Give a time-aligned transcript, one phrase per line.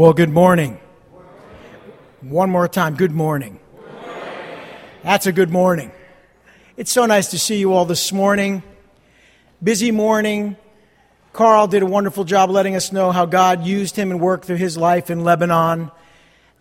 [0.00, 0.80] Well, good morning.
[2.22, 3.60] One more time, good morning.
[5.02, 5.92] That's a good morning.
[6.78, 8.62] It's so nice to see you all this morning.
[9.62, 10.56] Busy morning.
[11.34, 14.56] Carl did a wonderful job letting us know how God used him and worked through
[14.56, 15.90] his life in Lebanon.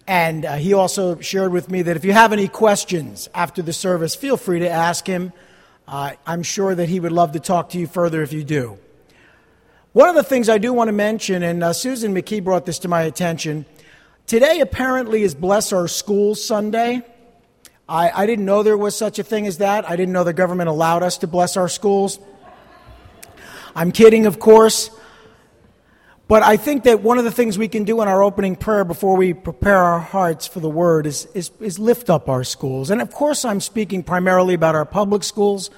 [0.06, 3.72] And uh, he also shared with me that if you have any questions after the
[3.72, 5.32] service, feel free to ask him.
[5.88, 8.80] Uh, I'm sure that he would love to talk to you further if you do.
[9.92, 12.78] One of the things I do want to mention, and uh, Susan McKee brought this
[12.80, 13.66] to my attention,
[14.28, 17.02] today apparently is Bless Our Schools Sunday.
[17.88, 19.90] I, I didn't know there was such a thing as that.
[19.90, 22.20] I didn't know the government allowed us to bless our schools.
[23.74, 24.92] I'm kidding, of course.
[26.28, 28.86] But I think that one of the things we can do in our opening prayer
[28.86, 32.92] before we prepare our hearts for the word is, is, is, lift up our schools.
[32.92, 35.72] And of course, I'm speaking primarily about our public schools.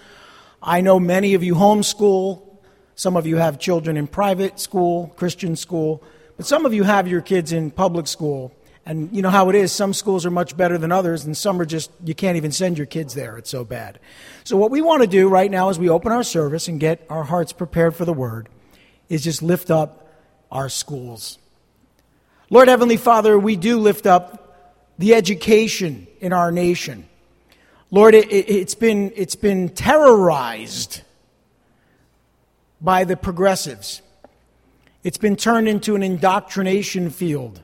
[0.62, 2.51] I know many of you homeschool,
[2.96, 6.04] some of you have children in private school, Christian school,
[6.38, 8.54] but some of you have your kids in public school.
[8.84, 9.72] And you know how it is.
[9.72, 12.80] Some schools are much better than others, and some are just, you can't even send
[12.80, 13.38] your kids there.
[13.38, 14.00] It's so bad.
[14.44, 17.06] So, what we want to do right now as we open our service and get
[17.08, 18.50] our hearts prepared for the word
[19.08, 20.08] is just lift up
[20.52, 21.38] our schools.
[22.50, 24.42] Lord Heavenly Father, we do lift up
[24.98, 27.08] the education in our nation.
[27.92, 31.02] Lord, it's been terrorized
[32.82, 34.02] by the progressives.
[35.04, 37.62] It's been turned into an indoctrination field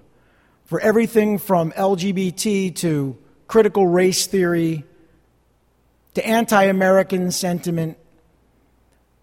[0.66, 4.84] for everything from LGBT to critical race theory
[6.14, 7.98] to anti American sentiment.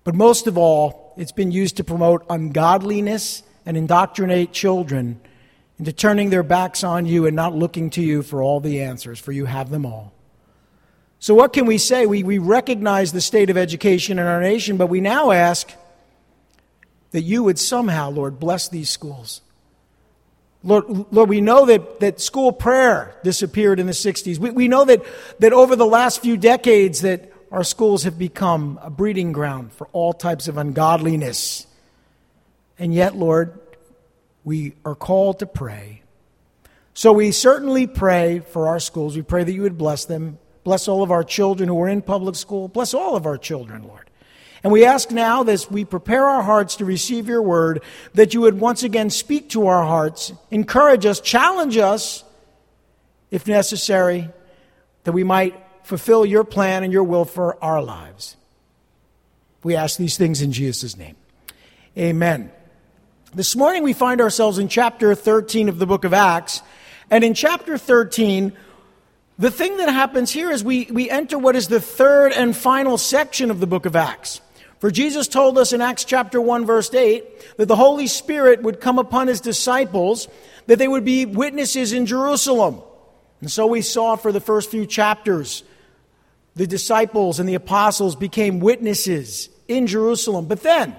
[0.02, 5.20] But most of all, it's been used to promote ungodliness and indoctrinate children
[5.78, 9.18] into turning their backs on you and not looking to you for all the answers,
[9.18, 10.12] for you have them all.
[11.18, 12.06] So, what can we say?
[12.06, 15.72] We, we recognize the state of education in our nation, but we now ask
[17.14, 19.40] that you would somehow, Lord, bless these schools.
[20.64, 24.36] Lord, Lord, we know that, that school prayer disappeared in the 60s.
[24.36, 25.00] We, we know that,
[25.38, 29.86] that over the last few decades that our schools have become a breeding ground for
[29.92, 31.68] all types of ungodliness.
[32.80, 33.60] And yet, Lord,
[34.42, 36.02] we are called to pray.
[36.94, 39.14] So we certainly pray for our schools.
[39.14, 40.38] We pray that you would bless them.
[40.64, 42.66] Bless all of our children who are in public school.
[42.66, 44.10] Bless all of our children, Lord.
[44.64, 47.82] And we ask now, as we prepare our hearts to receive your word,
[48.14, 52.24] that you would once again speak to our hearts, encourage us, challenge us,
[53.30, 54.30] if necessary,
[55.04, 58.36] that we might fulfill your plan and your will for our lives.
[59.62, 61.16] We ask these things in Jesus' name.
[61.98, 62.50] Amen.
[63.34, 66.62] This morning we find ourselves in chapter 13 of the book of Acts.
[67.10, 68.54] And in chapter 13,
[69.38, 72.96] the thing that happens here is we, we enter what is the third and final
[72.96, 74.40] section of the book of Acts.
[74.84, 78.82] For Jesus told us in Acts chapter 1 verse 8 that the Holy Spirit would
[78.82, 80.28] come upon his disciples,
[80.66, 82.82] that they would be witnesses in Jerusalem.
[83.40, 85.62] And so we saw for the first few chapters,
[86.54, 90.48] the disciples and the apostles became witnesses in Jerusalem.
[90.48, 90.94] But then,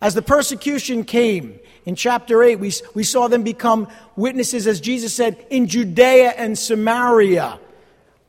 [0.00, 5.12] as the persecution came in chapter 8, we, we saw them become witnesses, as Jesus
[5.12, 7.58] said, in Judea and Samaria,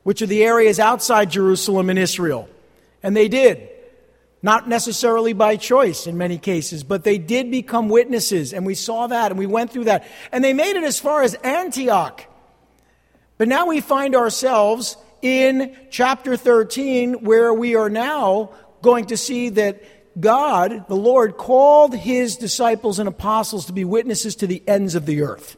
[0.02, 2.48] which are the areas outside Jerusalem and Israel.
[3.00, 3.68] And they did.
[4.42, 9.06] Not necessarily by choice in many cases, but they did become witnesses, and we saw
[9.06, 10.04] that, and we went through that.
[10.32, 12.26] And they made it as far as Antioch.
[13.38, 18.50] But now we find ourselves in chapter 13, where we are now
[18.82, 24.34] going to see that God, the Lord, called his disciples and apostles to be witnesses
[24.36, 25.56] to the ends of the earth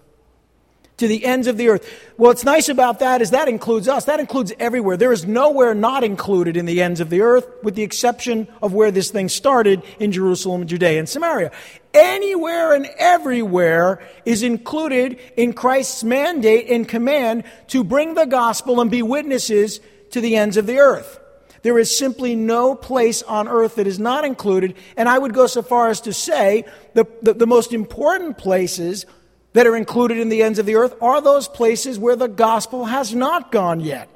[0.97, 1.82] to the ends of the earth.
[2.16, 4.05] Well, what's nice about that is that includes us.
[4.05, 4.97] That includes everywhere.
[4.97, 8.72] There is nowhere not included in the ends of the earth, with the exception of
[8.72, 11.50] where this thing started in Jerusalem, Judea, and Samaria.
[11.93, 18.91] Anywhere and everywhere is included in Christ's mandate and command to bring the gospel and
[18.91, 21.21] be witnesses to the ends of the earth.
[21.62, 24.77] There is simply no place on earth that is not included.
[24.97, 29.07] And I would go so far as to say the, the, the most important places
[29.54, 32.84] that are included in the ends of the earth are those places where the gospel
[32.84, 34.09] has not gone yet,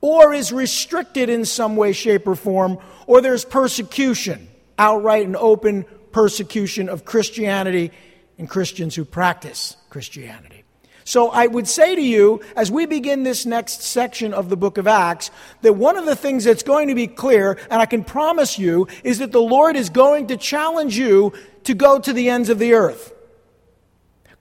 [0.00, 4.46] or is restricted in some way, shape, or form, or there's persecution,
[4.78, 7.90] outright and open persecution of Christianity
[8.38, 10.64] and Christians who practice Christianity.
[11.06, 14.78] So I would say to you, as we begin this next section of the book
[14.78, 15.30] of Acts,
[15.62, 18.88] that one of the things that's going to be clear, and I can promise you,
[19.02, 21.32] is that the Lord is going to challenge you
[21.64, 23.13] to go to the ends of the earth.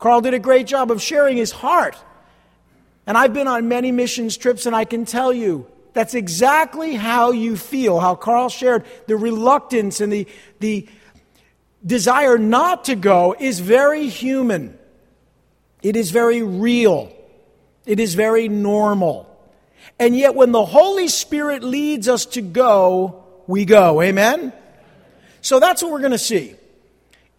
[0.04, 1.96] Carl did a great job of sharing his heart.
[3.08, 7.32] And I've been on many missions trips, and I can tell you that's exactly how
[7.32, 10.28] you feel, how Carl shared the reluctance and the,
[10.60, 10.90] the
[11.86, 14.78] desire not to go is very human.
[15.82, 17.10] It is very real.
[17.86, 19.30] It is very normal.
[20.00, 24.02] And yet, when the Holy Spirit leads us to go, we go.
[24.02, 24.52] Amen?
[25.40, 26.58] So that's what we're going to see.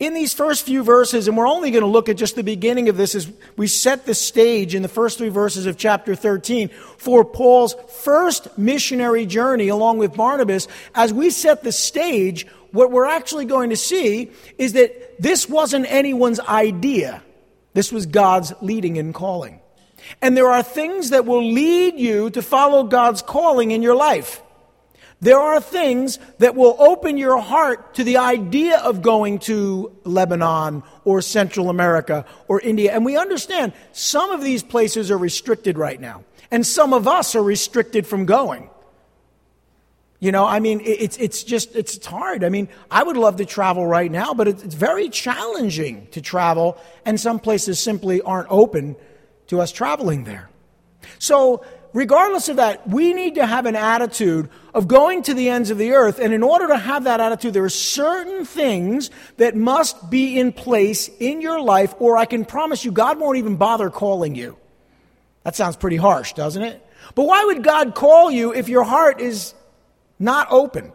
[0.00, 2.88] In these first few verses, and we're only going to look at just the beginning
[2.88, 6.68] of this as we set the stage in the first three verses of chapter 13
[6.98, 10.66] for Paul's first missionary journey along with Barnabas.
[10.96, 15.86] As we set the stage, what we're actually going to see is that this wasn't
[15.88, 17.22] anyone's idea.
[17.72, 19.60] This was God's leading and calling.
[20.20, 24.42] And there are things that will lead you to follow God's calling in your life.
[25.24, 30.82] There are things that will open your heart to the idea of going to Lebanon
[31.06, 32.92] or Central America or India.
[32.92, 37.34] And we understand some of these places are restricted right now, and some of us
[37.34, 38.68] are restricted from going.
[40.20, 42.44] You know, I mean, it's, it's just, it's hard.
[42.44, 46.76] I mean, I would love to travel right now, but it's very challenging to travel,
[47.06, 48.94] and some places simply aren't open
[49.46, 50.50] to us traveling there.
[51.18, 55.70] So, regardless of that, we need to have an attitude of going to the ends
[55.70, 56.18] of the earth.
[56.18, 60.52] And in order to have that attitude, there are certain things that must be in
[60.52, 64.58] place in your life, or I can promise you, God won't even bother calling you.
[65.44, 66.84] That sounds pretty harsh, doesn't it?
[67.14, 69.54] But why would God call you if your heart is
[70.18, 70.92] not open?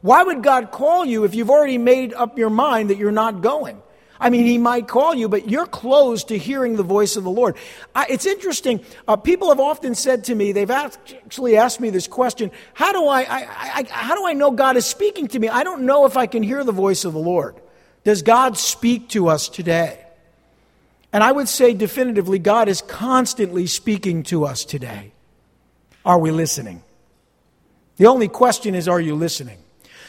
[0.00, 3.42] Why would God call you if you've already made up your mind that you're not
[3.42, 3.82] going?
[4.20, 7.30] I mean, he might call you, but you're closed to hearing the voice of the
[7.30, 7.56] Lord.
[7.94, 8.84] I, it's interesting.
[9.06, 13.06] Uh, people have often said to me, they've actually asked me this question How do
[13.06, 15.48] I, I, I, how do I know God is speaking to me?
[15.48, 17.56] I don't know if I can hear the voice of the Lord.
[18.04, 20.04] Does God speak to us today?
[21.12, 25.12] And I would say definitively, God is constantly speaking to us today.
[26.04, 26.82] Are we listening?
[27.96, 29.58] The only question is, are you listening?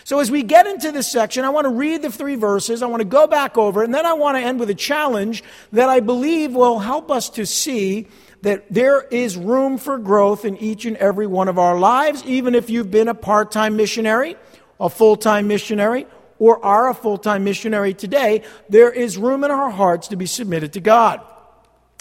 [0.04, 2.82] So, as we get into this section, I want to read the three verses.
[2.82, 5.44] I want to go back over, and then I want to end with a challenge
[5.72, 8.08] that I believe will help us to see
[8.42, 12.56] that there is room for growth in each and every one of our lives, even
[12.56, 14.38] if you've been a part time missionary,
[14.80, 16.08] a full time missionary,
[16.40, 18.44] or are a full time missionary today.
[18.70, 21.22] There is room in our hearts to be submitted to God.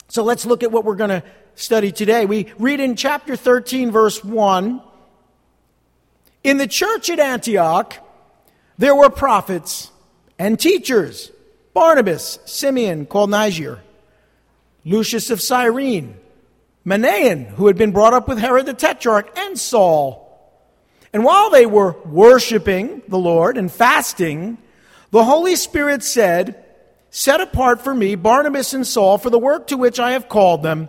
[0.09, 1.23] So, let's look at what we're going to
[1.57, 2.25] study today.
[2.25, 4.83] We read in chapter 13, verse 1.
[6.49, 7.95] In the church at Antioch,
[8.79, 9.93] there were prophets
[10.39, 11.31] and teachers
[11.75, 13.83] Barnabas, Simeon, called Niger,
[14.83, 16.17] Lucius of Cyrene,
[16.87, 20.25] Manaen, who had been brought up with Herod the Tetrarch, and Saul.
[21.13, 24.57] And while they were worshiping the Lord and fasting,
[25.11, 26.65] the Holy Spirit said,
[27.11, 30.63] Set apart for me Barnabas and Saul for the work to which I have called
[30.63, 30.89] them.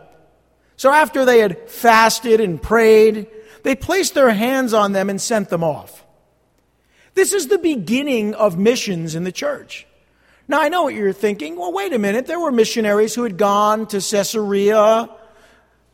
[0.77, 3.27] So after they had fasted and prayed,
[3.63, 6.05] they placed their hands on them and sent them off.
[7.13, 9.85] This is the beginning of missions in the church.
[10.47, 11.57] Now, I know what you're thinking.
[11.57, 12.25] Well, wait a minute.
[12.25, 15.09] There were missionaries who had gone to Caesarea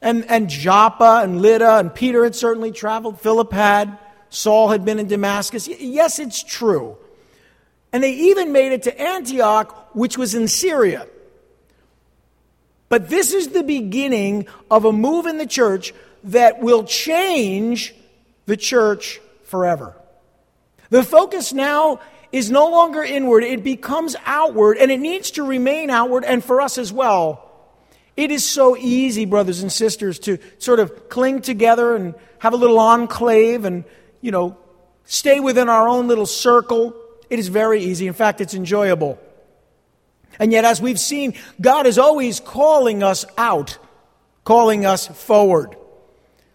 [0.01, 3.19] and, and Joppa and Lydda, and Peter had certainly traveled.
[3.19, 3.97] Philip had.
[4.29, 5.67] Saul had been in Damascus.
[5.67, 6.97] Yes, it's true.
[7.91, 11.07] And they even made it to Antioch, which was in Syria.
[12.89, 15.93] But this is the beginning of a move in the church
[16.25, 17.95] that will change
[18.45, 19.95] the church forever.
[20.89, 21.99] The focus now
[22.31, 26.61] is no longer inward, it becomes outward, and it needs to remain outward, and for
[26.61, 27.41] us as well.
[28.17, 32.57] It is so easy, brothers and sisters, to sort of cling together and have a
[32.57, 33.83] little enclave and,
[34.21, 34.57] you know,
[35.05, 36.95] stay within our own little circle.
[37.29, 38.07] It is very easy.
[38.07, 39.19] In fact, it's enjoyable.
[40.39, 43.77] And yet, as we've seen, God is always calling us out,
[44.43, 45.75] calling us forward.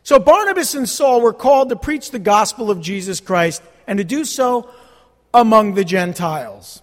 [0.03, 4.05] So Barnabas and Saul were called to preach the gospel of Jesus Christ and to
[4.05, 4.71] do so
[5.33, 6.83] among the Gentiles.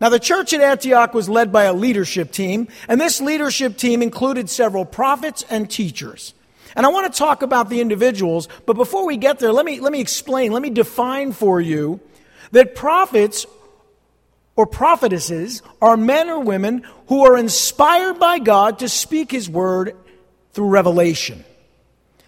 [0.00, 4.02] Now, the church at Antioch was led by a leadership team, and this leadership team
[4.02, 6.34] included several prophets and teachers.
[6.74, 9.80] And I want to talk about the individuals, but before we get there, let me,
[9.80, 12.00] let me explain, let me define for you
[12.52, 13.46] that prophets
[14.54, 19.96] or prophetesses are men or women who are inspired by God to speak His word
[20.52, 21.44] through revelation.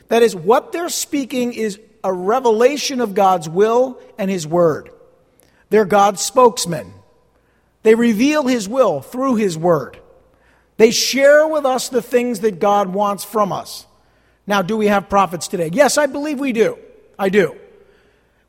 [0.08, 4.90] That is, what they're speaking is a revelation of God's will and His Word.
[5.70, 6.92] They're God's spokesmen.
[7.82, 9.98] They reveal His will through His Word.
[10.76, 13.86] They share with us the things that God wants from us.
[14.46, 15.70] Now, do we have prophets today?
[15.72, 16.78] Yes, I believe we do.
[17.18, 17.56] I do.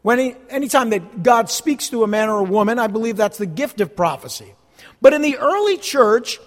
[0.01, 3.38] When he, anytime that God speaks to a man or a woman, I believe that's
[3.38, 4.54] the gift of prophecy.
[5.01, 6.39] But in the early church,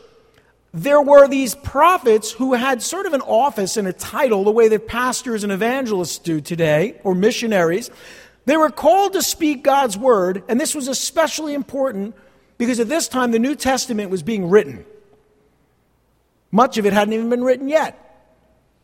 [0.75, 4.69] there were these prophets who had sort of an office and a title, the way
[4.69, 7.91] that pastors and evangelists do today, or missionaries.
[8.47, 12.15] They were called to speak God's word, and this was especially important
[12.57, 14.85] because at this time the New Testament was being written.
[16.51, 17.99] Much of it hadn't even been written yet.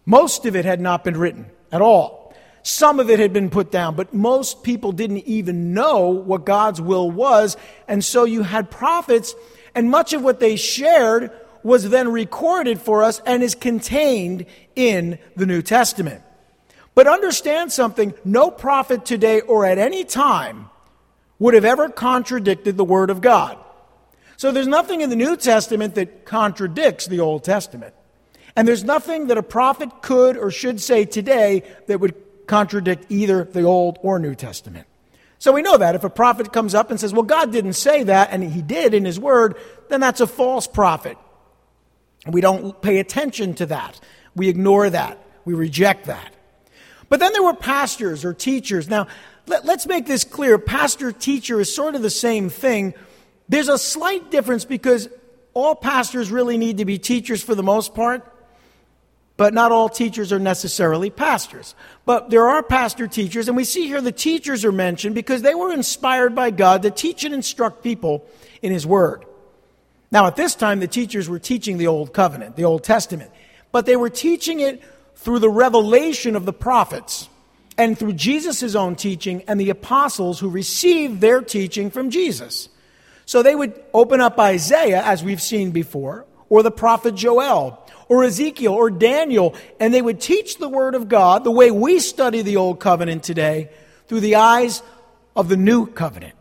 [0.04, 2.34] Most of it had not been written at all.
[2.62, 6.80] Some of it had been put down, but most people didn't even know what God's
[6.80, 7.56] will was.
[7.86, 9.34] And so you had prophets,
[9.74, 11.30] and much of what they shared
[11.62, 14.46] was then recorded for us and is contained
[14.76, 16.22] in the New Testament.
[16.94, 20.70] But understand something no prophet today or at any time
[21.38, 23.56] would have ever contradicted the Word of God.
[24.36, 27.94] So there's nothing in the New Testament that contradicts the Old Testament.
[28.56, 32.14] And there's nothing that a prophet could or should say today that would
[32.46, 34.86] contradict either the Old or New Testament.
[35.38, 38.02] So we know that if a prophet comes up and says, Well, God didn't say
[38.04, 39.56] that, and he did in his word,
[39.88, 41.16] then that's a false prophet.
[42.26, 44.00] We don't pay attention to that.
[44.34, 45.18] We ignore that.
[45.44, 46.34] We reject that.
[47.08, 48.88] But then there were pastors or teachers.
[48.88, 49.06] Now,
[49.46, 50.58] let, us make this clear.
[50.58, 52.94] Pastor, teacher is sort of the same thing.
[53.48, 55.08] There's a slight difference because
[55.54, 58.30] all pastors really need to be teachers for the most part,
[59.36, 61.74] but not all teachers are necessarily pastors.
[62.04, 65.54] But there are pastor teachers, and we see here the teachers are mentioned because they
[65.54, 68.26] were inspired by God to teach and instruct people
[68.60, 69.24] in His Word.
[70.10, 73.30] Now, at this time, the teachers were teaching the Old Covenant, the Old Testament,
[73.72, 74.82] but they were teaching it
[75.16, 77.28] through the revelation of the prophets
[77.76, 82.68] and through Jesus' own teaching and the apostles who received their teaching from Jesus.
[83.26, 88.24] So they would open up Isaiah, as we've seen before, or the prophet Joel, or
[88.24, 92.40] Ezekiel, or Daniel, and they would teach the Word of God the way we study
[92.40, 93.68] the Old Covenant today
[94.06, 94.82] through the eyes
[95.36, 96.34] of the New Covenant.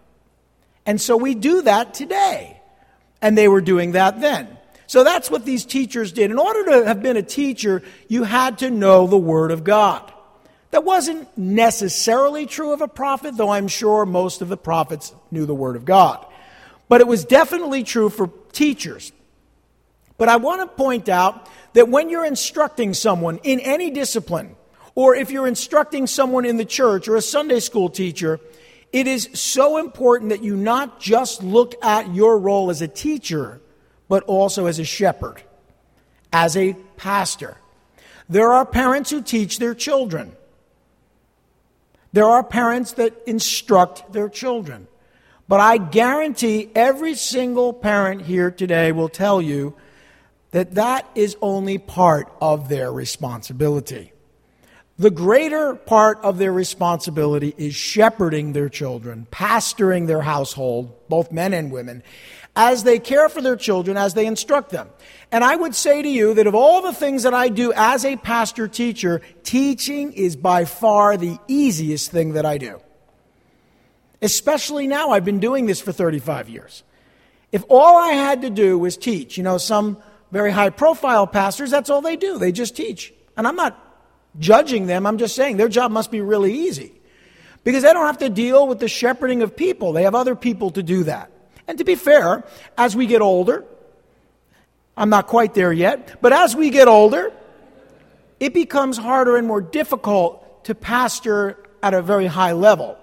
[0.86, 2.57] And so we do that today.
[3.22, 4.48] And they were doing that then.
[4.88, 6.32] So that's what these teachers did.
[6.32, 10.14] In order to have been a teacher, you had to know the Word of God.
[10.72, 15.46] That wasn't necessarily true of a prophet, though I'm sure most of the prophets knew
[15.46, 16.26] the Word of God.
[16.90, 19.12] But it was definitely true for teachers.
[20.18, 24.56] But I want to point out that when you're instructing someone in any discipline,
[24.96, 28.40] or if you're instructing someone in the church or a Sunday school teacher,
[28.98, 33.62] it is so important that you not just look at your role as a teacher,
[34.10, 35.44] but also as a shepherd,
[36.34, 37.58] as a pastor.
[38.28, 40.36] There are parents who teach their children.
[42.12, 44.88] There are parents that instruct their children.
[45.48, 49.76] But I guarantee every single parent here today will tell you
[50.52, 54.12] that that is only part of their responsibility.
[55.00, 61.54] The greater part of their responsibility is shepherding their children, pastoring their household, both men
[61.54, 62.02] and women,
[62.56, 64.90] as they care for their children, as they instruct them.
[65.32, 68.06] And I would say to you that of all the things that I do as
[68.06, 72.82] a pastor teacher, teaching is by far the easiest thing that I do.
[74.20, 76.82] Especially now, I've been doing this for 35 years.
[77.52, 79.98] If all I had to do was teach, you know, some
[80.32, 82.40] very high profile pastors, that's all they do.
[82.40, 83.14] They just teach.
[83.38, 83.87] And I'm not
[84.40, 86.94] judging them, I'm just saying their job must be really easy.
[87.64, 90.72] Because they don't have to deal with the shepherding of people, they have other people
[90.72, 91.32] to do that.
[91.68, 92.46] And to be fair,
[92.78, 93.66] as we get older,
[94.96, 97.32] I'm not quite there yet, but as we get older,
[98.40, 102.98] it becomes harder and more difficult to pastor at a very high level.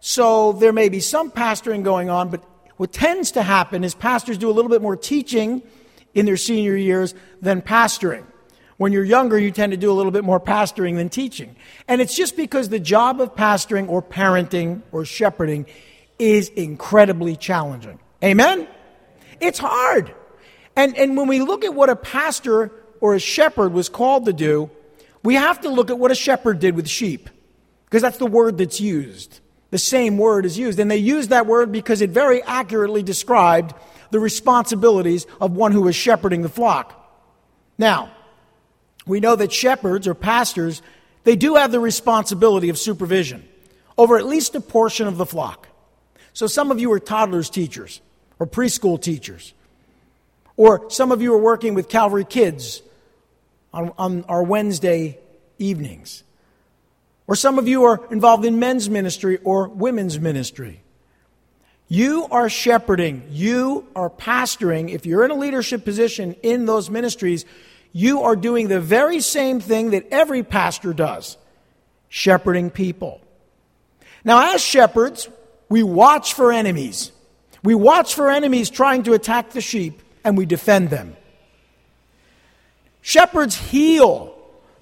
[0.00, 2.42] So there may be some pastoring going on, but
[2.76, 5.62] what tends to happen is pastors do a little bit more teaching
[6.14, 8.24] in their senior years than pastoring.
[8.76, 11.56] When you're younger, you tend to do a little bit more pastoring than teaching.
[11.88, 15.66] And it's just because the job of pastoring or parenting or shepherding
[16.18, 17.98] is incredibly challenging.
[18.22, 18.68] Amen?
[19.40, 20.14] It's hard.
[20.74, 24.32] And, and when we look at what a pastor or a shepherd was called to
[24.32, 24.70] do,
[25.22, 27.30] we have to look at what a shepherd did with sheep,
[27.86, 29.40] because that's the word that's used.
[29.70, 30.78] The same word is used.
[30.78, 33.74] And they used that word because it very accurately described
[34.10, 36.92] the responsibilities of one who was shepherding the flock.
[37.76, 38.12] Now,
[39.06, 40.82] we know that shepherds or pastors,
[41.24, 43.46] they do have the responsibility of supervision
[43.98, 45.68] over at least a portion of the flock.
[46.32, 48.00] So some of you are toddlers teachers
[48.38, 49.54] or preschool teachers.
[50.56, 52.82] Or some of you are working with Calvary Kids
[53.72, 55.18] on, on our Wednesday
[55.58, 56.22] evenings.
[57.26, 60.82] Or some of you are involved in men's ministry or women's ministry.
[61.88, 64.90] You are shepherding, you are pastoring.
[64.90, 67.44] If you're in a leadership position in those ministries,
[67.92, 71.36] you are doing the very same thing that every pastor does
[72.08, 73.20] shepherding people.
[74.24, 75.28] Now, as shepherds,
[75.68, 77.12] we watch for enemies.
[77.62, 81.16] We watch for enemies trying to attack the sheep and we defend them.
[83.00, 84.36] Shepherds heal.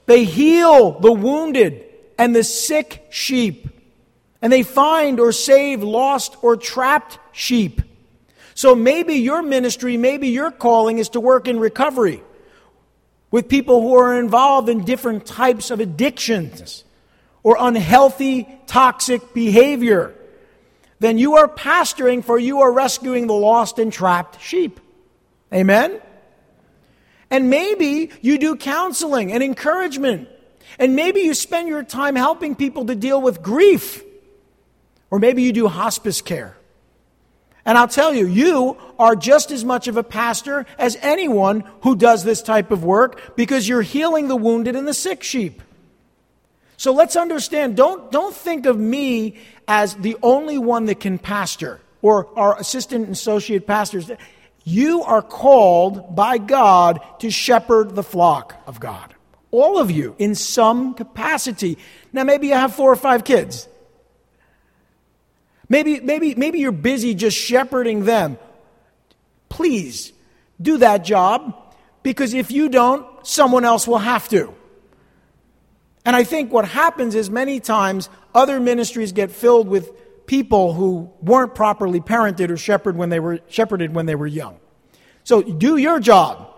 [0.07, 1.85] They heal the wounded
[2.19, 3.69] and the sick sheep.
[4.41, 7.83] And they find or save lost or trapped sheep.
[8.55, 12.23] So maybe your ministry, maybe your calling is to work in recovery,
[13.35, 16.85] with people who are involved in different types of addictions
[17.43, 20.15] or unhealthy, toxic behavior,
[21.01, 24.79] then you are pastoring for you are rescuing the lost and trapped sheep.
[25.53, 26.01] Amen?
[27.29, 30.29] And maybe you do counseling and encouragement.
[30.79, 34.01] And maybe you spend your time helping people to deal with grief.
[35.11, 36.57] Or maybe you do hospice care.
[37.67, 41.97] And I'll tell you, you are just as much of a pastor as anyone who
[41.97, 45.63] does this type of work because you're healing the wounded and the sick sheep.
[46.77, 51.81] So let's understand, don't, don't think of me as the only one that can pastor
[52.03, 54.11] or our assistant and associate pastors.
[54.65, 59.15] You are called by God to shepherd the flock of God.
[59.51, 61.79] All of you in some capacity.
[62.13, 63.69] Now, maybe you have four or five kids.
[65.69, 68.39] Maybe, maybe, maybe you're busy just shepherding them.
[69.49, 70.13] Please
[70.61, 74.55] do that job because if you don't, someone else will have to.
[76.05, 81.11] And I think what happens is many times other ministries get filled with people who
[81.23, 84.59] weren't properly parented or shepherded when they were shepherded when they were young.
[85.23, 86.51] So do your job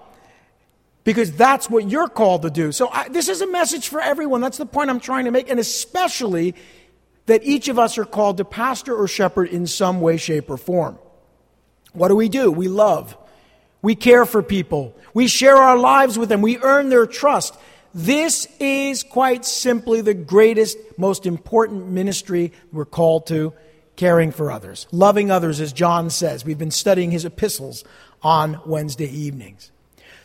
[1.04, 2.72] because that's what you're called to do.
[2.72, 4.40] So I, this is a message for everyone.
[4.40, 6.56] That's the point I'm trying to make, and especially
[7.26, 10.56] that each of us are called to pastor or shepherd in some way, shape, or
[10.56, 10.98] form.
[11.92, 12.50] What do we do?
[12.50, 13.16] We love.
[13.82, 14.96] We care for people.
[15.14, 16.42] We share our lives with them.
[16.42, 17.54] We earn their trust.
[17.94, 23.54] This is quite simply the greatest, most important ministry we're called to
[23.96, 26.44] caring for others, loving others, as John says.
[26.44, 27.84] We've been studying his epistles
[28.22, 29.70] on Wednesday evenings.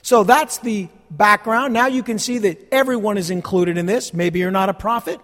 [0.01, 1.73] So that's the background.
[1.73, 4.13] Now you can see that everyone is included in this.
[4.13, 5.19] Maybe you're not a prophet.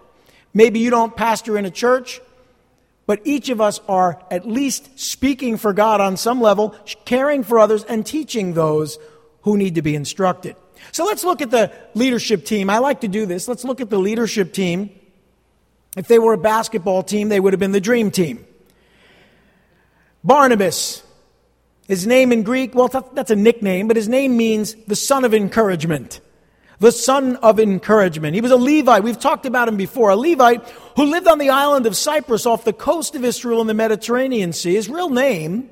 [0.54, 2.20] Maybe you don't pastor in a church,
[3.06, 6.74] but each of us are at least speaking for God on some level,
[7.04, 8.98] caring for others, and teaching those
[9.42, 10.56] who need to be instructed.
[10.92, 12.70] So let's look at the leadership team.
[12.70, 13.48] I like to do this.
[13.48, 14.90] Let's look at the leadership team.
[15.96, 18.44] If they were a basketball team, they would have been the dream team.
[20.22, 21.02] Barnabas,
[21.86, 25.32] his name in Greek, well, that's a nickname, but his name means the son of
[25.32, 26.20] encouragement
[26.80, 28.34] the son of encouragement.
[28.34, 29.02] He was a Levite.
[29.02, 30.10] We've talked about him before.
[30.10, 33.66] A Levite who lived on the island of Cyprus off the coast of Israel in
[33.66, 34.74] the Mediterranean Sea.
[34.74, 35.70] His real name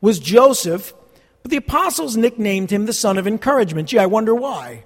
[0.00, 0.92] was Joseph,
[1.42, 3.88] but the apostles nicknamed him the son of encouragement.
[3.88, 4.84] Gee, I wonder why.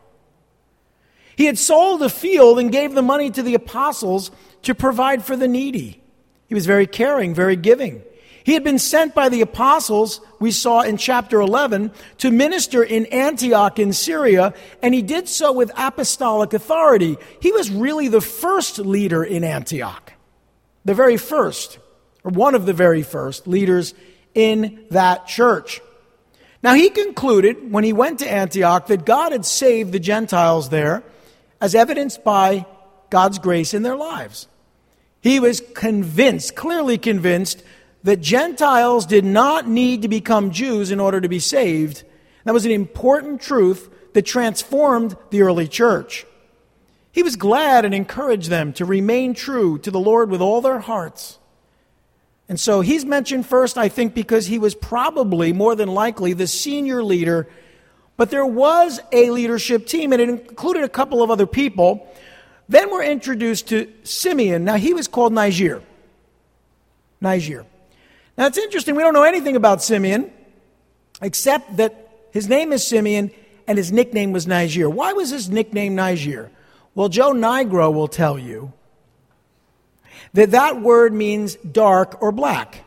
[1.37, 4.31] He had sold a field and gave the money to the apostles
[4.63, 6.03] to provide for the needy.
[6.49, 8.03] He was very caring, very giving.
[8.47, 13.07] He had been sent by the apostles, we saw in chapter 11, to minister in
[13.07, 17.17] Antioch in Syria, and he did so with apostolic authority.
[17.43, 20.13] He was really the first leader in Antioch,
[20.85, 21.81] the very first,
[22.23, 23.95] or one of the very first leaders
[24.33, 25.81] in that church.
[26.63, 31.03] Now, he concluded when he went to Antioch that God had saved the Gentiles there,
[31.61, 32.65] as evidenced by
[33.11, 34.47] God's grace in their lives.
[35.21, 37.65] He was convinced, clearly convinced,
[38.07, 42.05] that Gentiles did not need to become Jews in order to be saved.
[42.45, 46.25] That was an important truth that transformed the early church.
[47.11, 50.79] He was glad and encouraged them to remain true to the Lord with all their
[50.79, 51.41] hearts.
[52.49, 56.47] And so he's mentioned first, I think, because he was probably, more than likely, the
[56.47, 57.49] senior leader.
[58.17, 62.09] But there was a leadership team, and it included a couple of other people.
[62.69, 64.65] Then we're introduced to Simeon.
[64.65, 65.83] Now, he was called Niger.
[67.21, 67.67] Niger.
[68.37, 70.31] Now it's interesting, we don't know anything about Simeon
[71.23, 73.31] except that his name is Simeon
[73.67, 74.89] and his nickname was Niger.
[74.91, 76.51] Why was his nickname Niger?
[76.95, 78.73] Well, Joe Nigro will tell you
[80.35, 82.85] that that word means dark or black.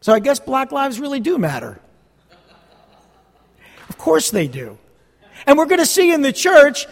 [0.00, 1.78] So I guess black lives really do matter.
[3.88, 4.78] Of course they do.
[5.46, 6.86] And we're going to see in the church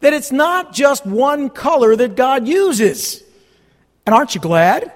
[0.00, 3.22] that it's not just one color that God uses.
[4.04, 4.92] And aren't you glad?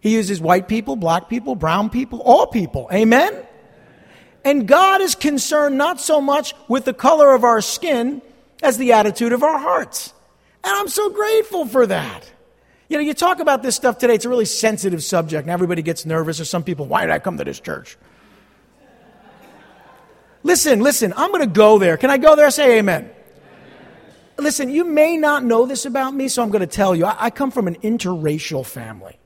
[0.00, 2.88] He uses white people, black people, brown people, all people.
[2.92, 3.46] Amen?
[4.44, 8.22] And God is concerned not so much with the color of our skin
[8.62, 10.14] as the attitude of our hearts.
[10.64, 12.30] And I'm so grateful for that.
[12.88, 15.80] You know, you talk about this stuff today, it's a really sensitive subject, and everybody
[15.80, 17.96] gets nervous, or some people, why did I come to this church?
[20.42, 21.96] listen, listen, I'm going to go there.
[21.96, 22.50] Can I go there?
[22.50, 23.04] Say amen.
[23.04, 23.14] amen.
[24.38, 27.04] Listen, you may not know this about me, so I'm going to tell you.
[27.04, 29.19] I, I come from an interracial family.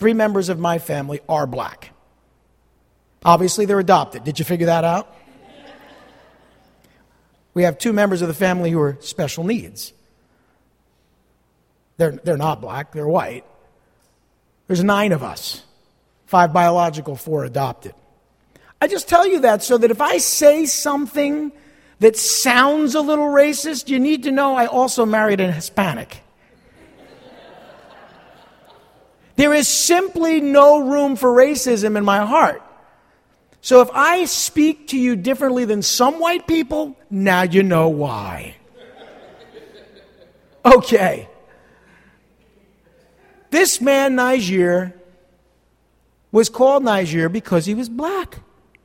[0.00, 1.90] Three members of my family are black.
[3.22, 4.24] Obviously, they're adopted.
[4.24, 5.14] Did you figure that out?
[7.52, 9.92] We have two members of the family who are special needs.
[11.98, 13.44] They're, they're not black, they're white.
[14.68, 15.64] There's nine of us
[16.24, 17.92] five biological, four adopted.
[18.80, 21.50] I just tell you that so that if I say something
[21.98, 26.22] that sounds a little racist, you need to know I also married a Hispanic.
[29.40, 32.62] There is simply no room for racism in my heart.
[33.62, 38.56] So if I speak to you differently than some white people, now you know why.
[40.62, 41.26] Okay.
[43.48, 44.92] This man, Niger,
[46.32, 48.40] was called Niger because he was black.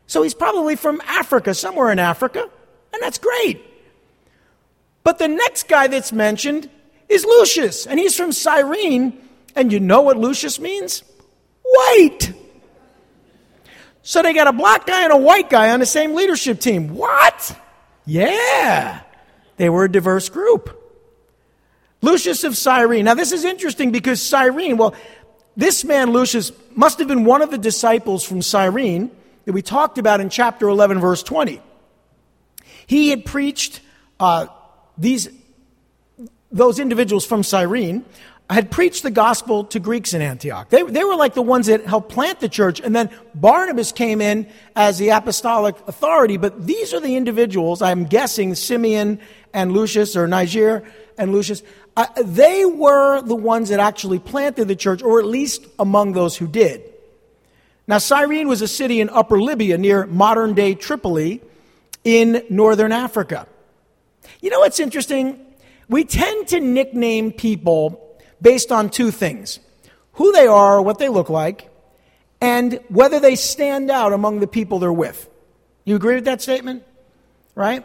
[0.08, 2.50] So he's probably from Africa, somewhere in Africa,
[2.94, 3.62] and that's great.
[5.04, 6.70] But the next guy that's mentioned
[7.10, 9.22] is Lucius, and he's from Cyrene,
[9.56, 11.04] and you know what Lucius means?
[11.64, 12.34] White.
[14.02, 16.96] So they got a black guy and a white guy on the same leadership team.
[16.96, 17.60] What?
[18.06, 19.02] Yeah.
[19.58, 20.82] They were a diverse group.
[22.02, 23.06] Lucius of Cyrene.
[23.06, 24.94] Now, this is interesting because Cyrene, well,
[25.58, 29.10] this man, Lucius, must have been one of the disciples from Cyrene
[29.46, 31.62] that we talked about in chapter 11, verse 20.
[32.86, 33.82] He had preached
[34.20, 34.48] uh,
[34.98, 35.30] these,
[36.52, 38.06] those individuals from Cyrene
[38.50, 40.70] had preached the gospel to Greeks in Antioch.
[40.70, 44.22] They, they were like the ones that helped plant the church, and then Barnabas came
[44.22, 46.38] in as the apostolic authority.
[46.38, 49.20] But these are the individuals, I'm guessing Simeon
[49.54, 50.84] and Lucius, or Niger
[51.18, 51.64] and Lucius,
[51.98, 56.36] uh, they were the ones that actually planted the church, or at least among those
[56.36, 56.84] who did.
[57.88, 61.42] Now, Cyrene was a city in Upper Libya near modern day Tripoli
[62.04, 63.48] in northern Africa.
[64.42, 65.40] You know what's interesting?
[65.88, 68.05] We tend to nickname people
[68.46, 69.60] based on two things
[70.14, 71.68] who they are, what they look like,
[72.40, 75.28] and whether they stand out among the people they're with.
[75.84, 76.84] You agree with that statement?
[77.56, 77.84] Right?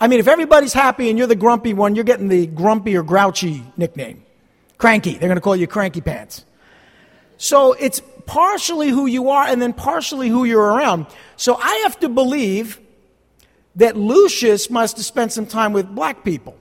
[0.00, 3.02] I mean, if everybody's happy and you're the grumpy one, you're getting the grumpy or
[3.02, 4.24] grouchy nickname.
[4.78, 5.10] Cranky.
[5.10, 6.46] They're going to call you cranky pants.
[7.36, 11.04] So it's partially who you are and then partially who you're around.
[11.36, 12.80] So I have to believe
[13.76, 16.56] that Lucius must have spent some time with black people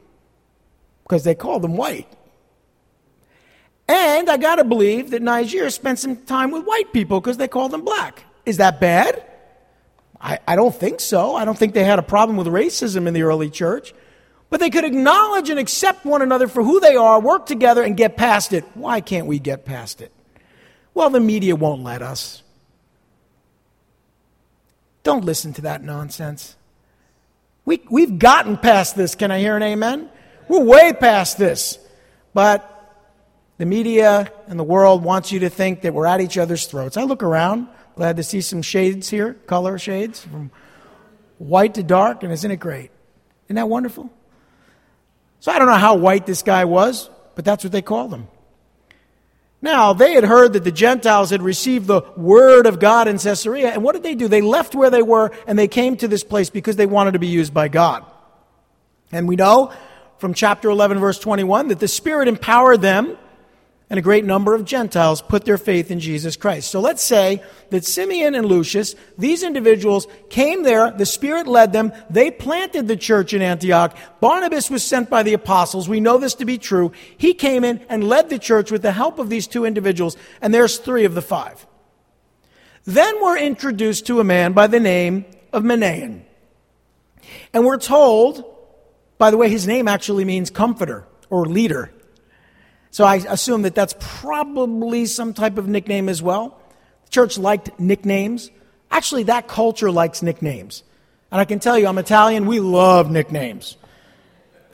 [1.03, 2.11] because they called them white.
[3.87, 7.47] And I got to believe that Niger spent some time with white people because they
[7.47, 8.23] called them black.
[8.45, 9.23] Is that bad?
[10.19, 11.35] I, I don't think so.
[11.35, 13.93] I don't think they had a problem with racism in the early church.
[14.49, 17.97] But they could acknowledge and accept one another for who they are, work together, and
[17.97, 18.63] get past it.
[18.73, 20.11] Why can't we get past it?
[20.93, 22.43] Well, the media won't let us.
[25.03, 26.55] Don't listen to that nonsense.
[27.65, 29.15] We, we've gotten past this.
[29.15, 30.09] Can I hear an amen?
[30.47, 31.77] We're way past this.
[32.33, 32.76] But
[33.57, 36.97] the media and the world wants you to think that we're at each other's throats.
[36.97, 40.51] I look around, glad to see some shades here, color shades, from
[41.37, 42.91] white to dark, and isn't it great?
[43.45, 44.11] Isn't that wonderful?
[45.39, 48.27] So I don't know how white this guy was, but that's what they called him.
[49.59, 53.69] Now, they had heard that the Gentiles had received the word of God in Caesarea,
[53.69, 54.27] and what did they do?
[54.27, 57.19] They left where they were and they came to this place because they wanted to
[57.19, 58.05] be used by God.
[59.11, 59.73] And we know
[60.19, 63.17] from chapter 11, verse 21, that the Spirit empowered them
[63.89, 66.69] and a great number of Gentiles put their faith in Jesus Christ.
[66.69, 71.93] So let's say that Simeon and Lucius, these individuals came there, the Spirit led them,
[72.09, 73.95] they planted the church in Antioch.
[74.19, 75.87] Barnabas was sent by the apostles.
[75.87, 76.91] We know this to be true.
[77.17, 80.53] He came in and led the church with the help of these two individuals, and
[80.53, 81.65] there's three of the five.
[82.83, 86.23] Then we're introduced to a man by the name of Manaen.
[87.53, 88.43] And we're told,
[89.17, 91.91] by the way, his name actually means comforter or leader.
[92.91, 96.59] So I assume that that's probably some type of nickname as well.
[97.05, 98.49] The church liked nicknames.
[98.89, 100.83] Actually, that culture likes nicknames.
[101.31, 103.77] And I can tell you, I'm Italian, we love nicknames.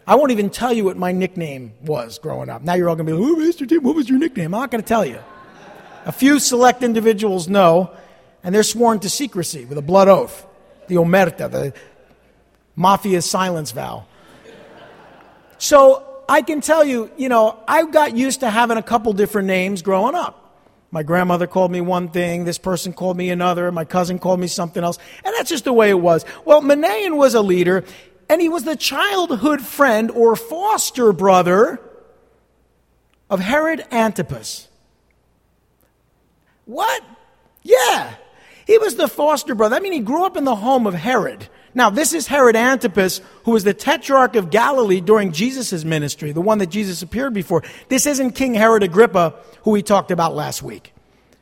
[0.06, 2.62] I won't even tell you what my nickname was growing up.
[2.62, 3.68] Now you're all going to be like, oh, Mr.
[3.68, 4.54] Tim, what was your nickname?
[4.54, 5.20] I'm not going to tell you.
[6.06, 7.92] A few select individuals know,
[8.44, 10.46] and they're sworn to secrecy with a blood oath.
[10.88, 11.74] The omerta, the
[12.78, 14.06] mafia's silence vow.
[15.58, 19.48] So I can tell you, you know, I got used to having a couple different
[19.48, 20.40] names growing up.
[20.92, 24.46] My grandmother called me one thing, this person called me another, my cousin called me
[24.48, 26.24] something else, and that's just the way it was.
[26.46, 27.84] Well, Manaen was a leader,
[28.30, 31.80] and he was the childhood friend or foster brother
[33.30, 34.68] of Herod Antipas.
[36.66, 37.04] What?
[37.64, 38.14] Yeah.
[38.68, 39.76] He was the foster brother.
[39.76, 41.48] I mean, he grew up in the home of Herod.
[41.76, 46.42] Now, this is Herod Antipas, who was the tetrarch of Galilee during Jesus' ministry, the
[46.42, 47.64] one that Jesus appeared before.
[47.90, 50.94] This isn't King Herod Agrippa, who we talked about last week.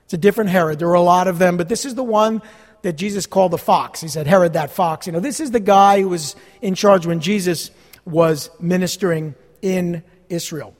[0.05, 0.79] It's a different Herod.
[0.79, 2.41] There were a lot of them, but this is the one
[2.81, 4.01] that Jesus called the fox.
[4.01, 5.05] He said, Herod, that fox.
[5.05, 7.71] You know, this is the guy who was in charge when Jesus
[8.05, 10.73] was ministering in Israel.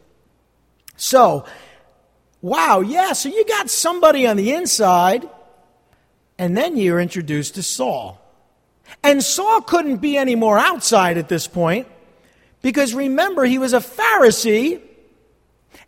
[0.96, 1.46] So,
[2.42, 5.30] wow, yeah, so you got somebody on the inside,
[6.38, 8.21] and then you're introduced to Saul.
[9.04, 11.88] And Saul couldn't be any more outside at this point
[12.62, 14.82] because remember, he was a Pharisee,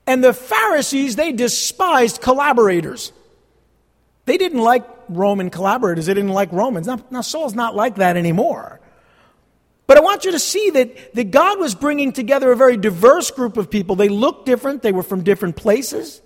[0.08, 3.12] and the Pharisees, they despised collaborators.
[4.26, 6.88] They didn't like Roman collaborators, they didn't like Romans.
[6.88, 8.80] Now, now Saul's not like that anymore.
[9.86, 13.30] But I want you to see that, that God was bringing together a very diverse
[13.32, 13.96] group of people.
[13.96, 16.22] They looked different, they were from different places.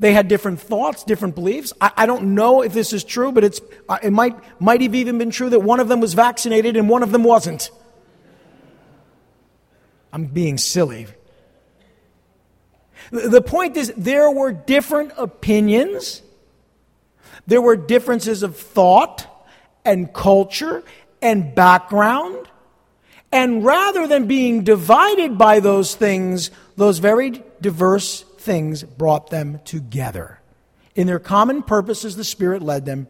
[0.00, 1.72] They had different thoughts, different beliefs.
[1.80, 4.94] I, I don't know if this is true, but it's, uh, it might, might have
[4.94, 7.70] even been true that one of them was vaccinated and one of them wasn't.
[10.12, 11.08] I'm being silly.
[13.10, 16.22] The point is, there were different opinions,
[17.46, 19.26] there were differences of thought
[19.84, 20.84] and culture
[21.22, 22.46] and background.
[23.30, 30.40] And rather than being divided by those things, those very diverse things brought them together.
[30.94, 33.06] In their common purposes, the Spirit led them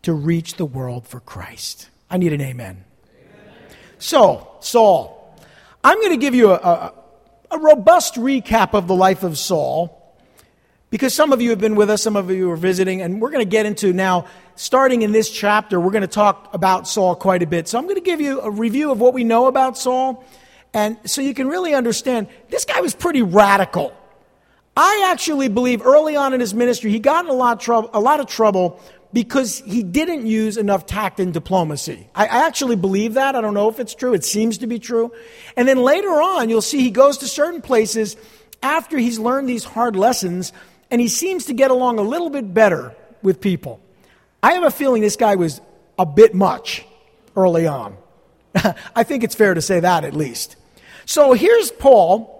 [0.00, 1.90] to reach the world for Christ.
[2.08, 2.82] I need an amen.
[3.06, 3.54] amen.
[3.98, 5.36] So, Saul,
[5.84, 6.94] I'm going to give you a, a,
[7.50, 10.16] a robust recap of the life of Saul
[10.88, 13.30] because some of you have been with us, some of you are visiting, and we're
[13.30, 17.14] going to get into now, starting in this chapter, we're going to talk about Saul
[17.14, 17.68] quite a bit.
[17.68, 20.24] So I'm going to give you a review of what we know about Saul,
[20.72, 23.92] and so you can really understand this guy was pretty radical.
[24.76, 27.90] I actually believe early on in his ministry, he got in a lot of trouble,
[27.94, 28.78] a lot of trouble
[29.12, 32.06] because he didn't use enough tact and diplomacy.
[32.14, 33.34] I, I actually believe that.
[33.34, 34.12] I don't know if it's true.
[34.12, 35.12] It seems to be true.
[35.56, 38.16] And then later on, you'll see he goes to certain places
[38.62, 40.52] after he's learned these hard lessons,
[40.90, 43.80] and he seems to get along a little bit better with people.
[44.42, 45.62] I have a feeling this guy was
[45.98, 46.84] a bit much
[47.34, 47.96] early on.
[48.94, 50.56] I think it's fair to say that at least.
[51.06, 52.35] So here's Paul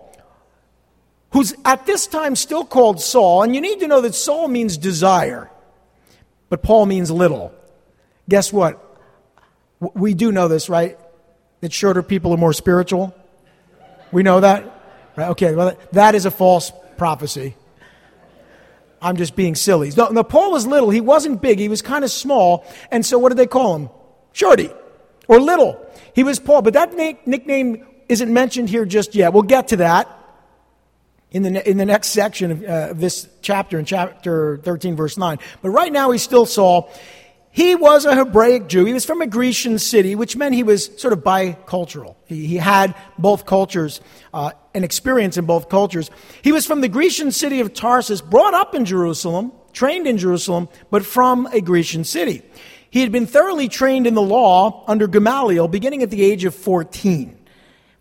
[1.36, 3.42] who's at this time still called Saul.
[3.42, 5.50] And you need to know that Saul means desire,
[6.48, 7.52] but Paul means little.
[8.26, 8.82] Guess what?
[9.78, 10.98] We do know this, right?
[11.60, 13.14] That shorter people are more spiritual.
[14.12, 14.64] We know that?
[15.14, 15.28] Right?
[15.28, 17.54] Okay, well, that is a false prophecy.
[19.02, 19.92] I'm just being silly.
[19.94, 20.88] No, no, Paul was little.
[20.88, 21.58] He wasn't big.
[21.58, 22.64] He was kind of small.
[22.90, 23.90] And so what did they call him?
[24.32, 24.70] Shorty
[25.28, 25.86] or little.
[26.14, 26.62] He was Paul.
[26.62, 29.34] But that na- nickname isn't mentioned here just yet.
[29.34, 30.08] We'll get to that
[31.30, 35.38] in the, in the next section of, uh, this chapter, in chapter 13, verse 9.
[35.62, 36.90] But right now, he's still Saul.
[37.50, 38.84] He was a Hebraic Jew.
[38.84, 42.16] He was from a Grecian city, which meant he was sort of bicultural.
[42.26, 44.02] He, he had both cultures,
[44.34, 46.10] uh, an experience in both cultures.
[46.42, 50.68] He was from the Grecian city of Tarsus, brought up in Jerusalem, trained in Jerusalem,
[50.90, 52.42] but from a Grecian city.
[52.90, 56.54] He had been thoroughly trained in the law under Gamaliel beginning at the age of
[56.54, 57.38] 14.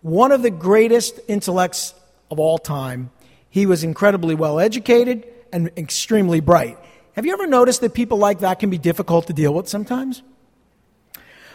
[0.02, 1.94] One of the greatest intellects
[2.30, 3.10] of all time
[3.56, 6.78] he was incredibly well educated and extremely bright.
[7.13, 10.24] Have you ever noticed that people like that can be difficult to deal with sometimes?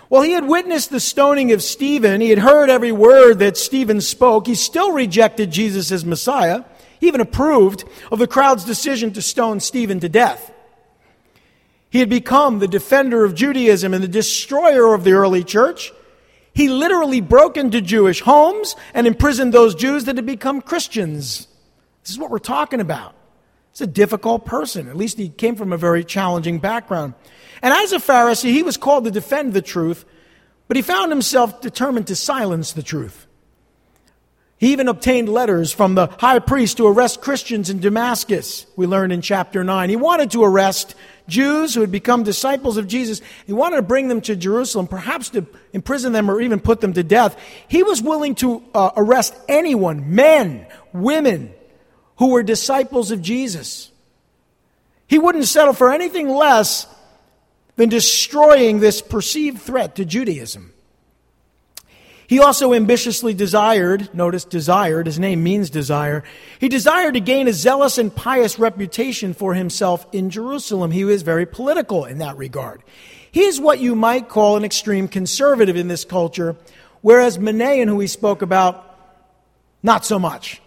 [0.08, 2.22] Well, he had witnessed the stoning of Stephen.
[2.22, 4.46] He had heard every word that Stephen spoke.
[4.46, 6.64] He still rejected Jesus as Messiah.
[7.00, 10.50] He even approved of the crowd's decision to stone Stephen to death.
[11.90, 15.92] He had become the defender of Judaism and the destroyer of the early church.
[16.54, 21.46] He literally broke into Jewish homes and imprisoned those Jews that had become Christians.
[22.02, 23.14] This is what we're talking about.
[23.70, 24.88] It's a difficult person.
[24.88, 27.14] At least he came from a very challenging background.
[27.62, 30.04] And as a Pharisee, he was called to defend the truth,
[30.66, 33.26] but he found himself determined to silence the truth.
[34.60, 39.10] He even obtained letters from the high priest to arrest Christians in Damascus, we learned
[39.10, 39.88] in chapter 9.
[39.88, 40.94] He wanted to arrest
[41.28, 43.22] Jews who had become disciples of Jesus.
[43.46, 46.92] He wanted to bring them to Jerusalem, perhaps to imprison them or even put them
[46.92, 47.38] to death.
[47.68, 51.54] He was willing to uh, arrest anyone, men, women,
[52.20, 53.90] who were disciples of Jesus.
[55.08, 56.86] He wouldn't settle for anything less
[57.76, 60.72] than destroying this perceived threat to Judaism.
[62.26, 66.22] He also ambitiously desired, notice desired, his name means desire.
[66.60, 70.90] He desired to gain a zealous and pious reputation for himself in Jerusalem.
[70.90, 72.82] He was very political in that regard.
[73.32, 76.54] He is what you might call an extreme conservative in this culture,
[77.00, 78.86] whereas Manaen, who we spoke about,
[79.82, 80.60] not so much.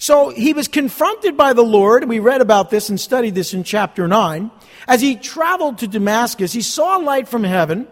[0.00, 2.08] So he was confronted by the Lord.
[2.08, 4.50] We read about this and studied this in chapter 9.
[4.88, 7.86] As he traveled to Damascus, he saw a light from heaven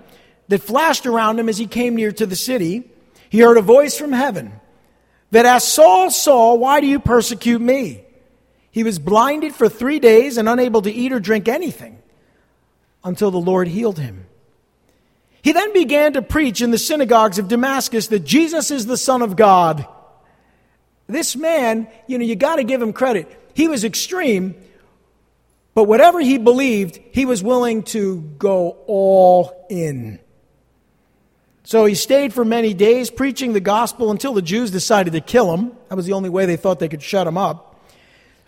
[0.48, 2.90] that flashed around him as he came near to the city.
[3.28, 4.58] He heard a voice from heaven
[5.32, 8.02] that asked, Saul, Saul, why do you persecute me?
[8.70, 11.98] He was blinded for three days and unable to eat or drink anything
[13.04, 14.24] until the Lord healed him.
[15.42, 19.20] He then began to preach in the synagogues of Damascus that Jesus is the Son
[19.20, 19.86] of God.
[21.08, 23.26] This man, you know, you got to give him credit.
[23.54, 24.54] He was extreme,
[25.78, 30.18] But whatever he believed, he was willing to go all in.
[31.62, 35.54] So he stayed for many days preaching the gospel until the Jews decided to kill
[35.54, 35.70] him.
[35.88, 37.80] That was the only way they thought they could shut him up.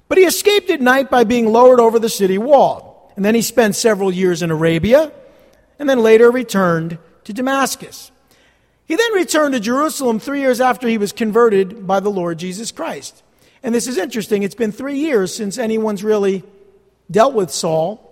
[0.09, 3.13] But he escaped at night by being lowered over the city wall.
[3.15, 5.13] And then he spent several years in Arabia
[5.79, 8.11] and then later returned to Damascus.
[8.91, 12.73] He then returned to Jerusalem three years after he was converted by the Lord Jesus
[12.73, 13.23] Christ.
[13.63, 14.43] And this is interesting.
[14.43, 16.43] It's been three years since anyone's really
[17.09, 18.05] dealt with Saul.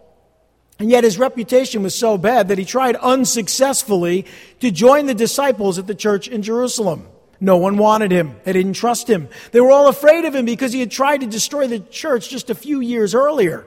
[0.79, 4.25] And yet his reputation was so bad that he tried unsuccessfully
[4.61, 7.09] to join the disciples at the church in Jerusalem.
[7.41, 8.37] No one wanted him.
[8.45, 9.29] They didn't trust him.
[9.51, 12.51] They were all afraid of him because he had tried to destroy the church just
[12.51, 13.67] a few years earlier.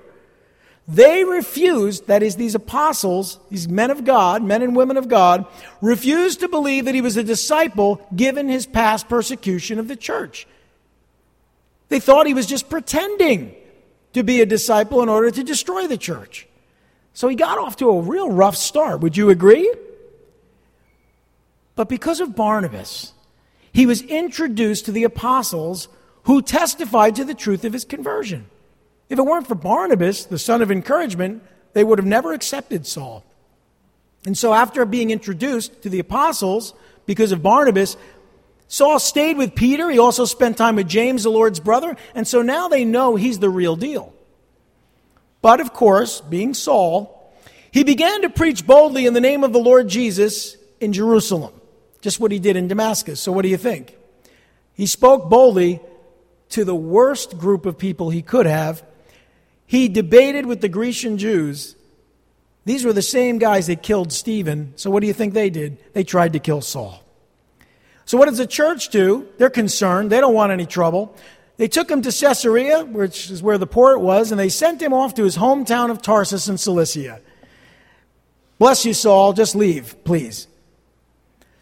[0.91, 5.45] They refused, that is, these apostles, these men of God, men and women of God,
[5.80, 10.47] refused to believe that he was a disciple given his past persecution of the church.
[11.88, 13.56] They thought he was just pretending
[14.12, 16.45] to be a disciple in order to destroy the church.
[17.13, 18.99] So he got off to a real rough start.
[18.99, 19.73] Would you agree?
[21.77, 23.13] But because of Barnabas,
[23.71, 25.88] he was introduced to the apostles
[26.23, 28.47] who testified to the truth of his conversion.
[29.12, 31.43] If it weren't for Barnabas, the son of encouragement,
[31.74, 33.26] they would have never accepted Saul.
[34.26, 36.74] And so, after being introduced to the apostles
[37.06, 37.97] because of Barnabas,
[38.69, 39.89] Saul stayed with Peter.
[39.89, 41.97] He also spent time with James, the Lord's brother.
[42.15, 44.13] And so now they know he's the real deal.
[45.41, 47.34] But of course, being Saul,
[47.69, 51.54] he began to preach boldly in the name of the Lord Jesus in Jerusalem.
[52.00, 53.19] Just what he did in Damascus.
[53.19, 53.93] So, what do you think?
[54.74, 55.82] He spoke boldly
[56.52, 58.86] to the worst group of people he could have.
[59.71, 61.77] He debated with the Grecian Jews.
[62.65, 64.73] These were the same guys that killed Stephen.
[64.75, 65.77] So, what do you think they did?
[65.93, 67.01] They tried to kill Saul.
[68.03, 69.29] So, what does the church do?
[69.38, 70.10] They're concerned.
[70.10, 71.15] They don't want any trouble.
[71.55, 74.91] They took him to Caesarea, which is where the port was, and they sent him
[74.91, 77.21] off to his hometown of Tarsus in Cilicia.
[78.60, 79.31] Bless you, Saul.
[79.31, 80.49] Just leave, please.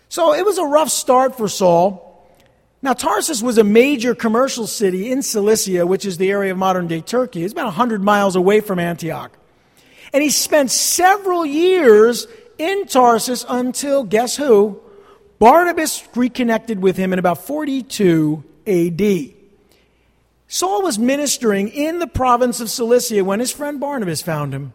[0.08, 2.09] So it was a rough start for Saul.
[2.82, 6.88] Now, Tarsus was a major commercial city in Cilicia, which is the area of modern
[6.88, 7.44] day Turkey.
[7.44, 9.32] It's about 100 miles away from Antioch.
[10.14, 14.80] And he spent several years in Tarsus until, guess who?
[15.40, 19.34] Barnabas reconnected with him in about 42 AD.
[20.48, 24.74] Saul was ministering in the province of Cilicia when his friend Barnabas found him.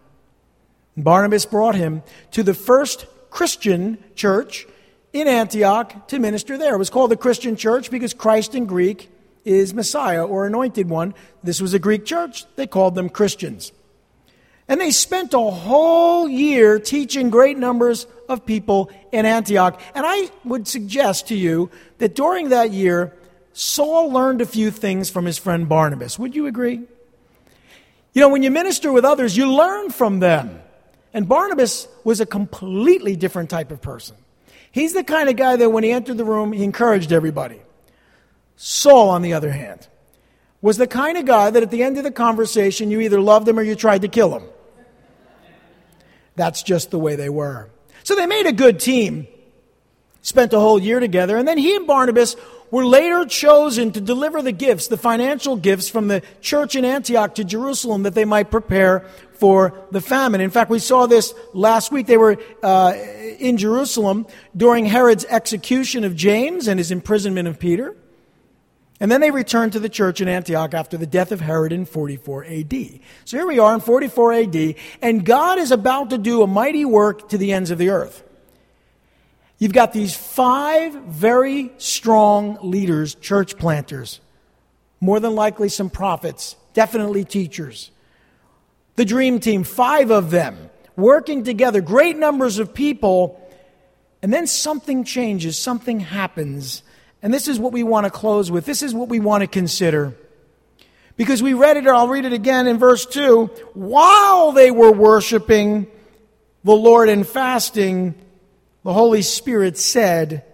[0.97, 4.67] Barnabas brought him to the first Christian church
[5.15, 6.75] in Antioch to minister there.
[6.75, 9.09] It was called the Christian church because Christ in Greek
[9.45, 11.15] is Messiah or anointed one.
[11.43, 12.45] This was a Greek church.
[12.57, 13.73] They called them Christians.
[14.67, 19.81] And they spent a whole year teaching great numbers of people in Antioch.
[19.95, 23.15] And I would suggest to you that during that year,
[23.53, 26.19] Saul learned a few things from his friend Barnabas.
[26.19, 26.81] Would you agree?
[28.15, 30.61] You know, when you minister with others, you learn from them.
[31.13, 34.17] And Barnabas was a completely different type of person.
[34.75, 37.61] He's the kind of guy that when he entered the room, he encouraged everybody.
[38.57, 39.87] Saul, on the other hand,
[40.61, 43.47] was the kind of guy that at the end of the conversation, you either loved
[43.47, 44.43] him or you tried to kill him.
[46.35, 47.71] That's just the way they were.
[48.03, 49.29] So they made a good team,
[50.23, 52.35] spent a whole year together, and then he and Barnabas
[52.73, 57.37] were later chosen to deliver the gifts, the financial gifts from the church in Antioch
[57.37, 60.41] to Jerusalem that they might prepare for the famine.
[60.41, 62.07] In fact, we saw this last week.
[62.07, 62.95] They were uh,
[63.39, 67.97] in Jerusalem during Herod's execution of James and his imprisonment of Peter.
[69.01, 71.85] And then they returned to the church in Antioch after the death of Herod in
[71.85, 73.01] 44 AD.
[73.25, 76.85] So here we are in 44 AD, and God is about to do a mighty
[76.85, 78.23] work to the ends of the earth.
[79.59, 84.21] You've got these five very strong leaders, church planters,
[85.01, 87.91] more than likely some prophets, definitely teachers.
[88.97, 93.41] The dream team, five of them, working together, great numbers of people,
[94.23, 96.83] and then something changes, something happens.
[97.23, 98.67] And this is what we want to close with.
[98.67, 100.15] This is what we want to consider.
[101.17, 103.47] Because we read it, I'll read it again in verse 2.
[103.75, 105.87] While they were worshiping
[106.65, 108.15] the Lord and fasting,
[108.83, 110.45] the Holy Spirit said,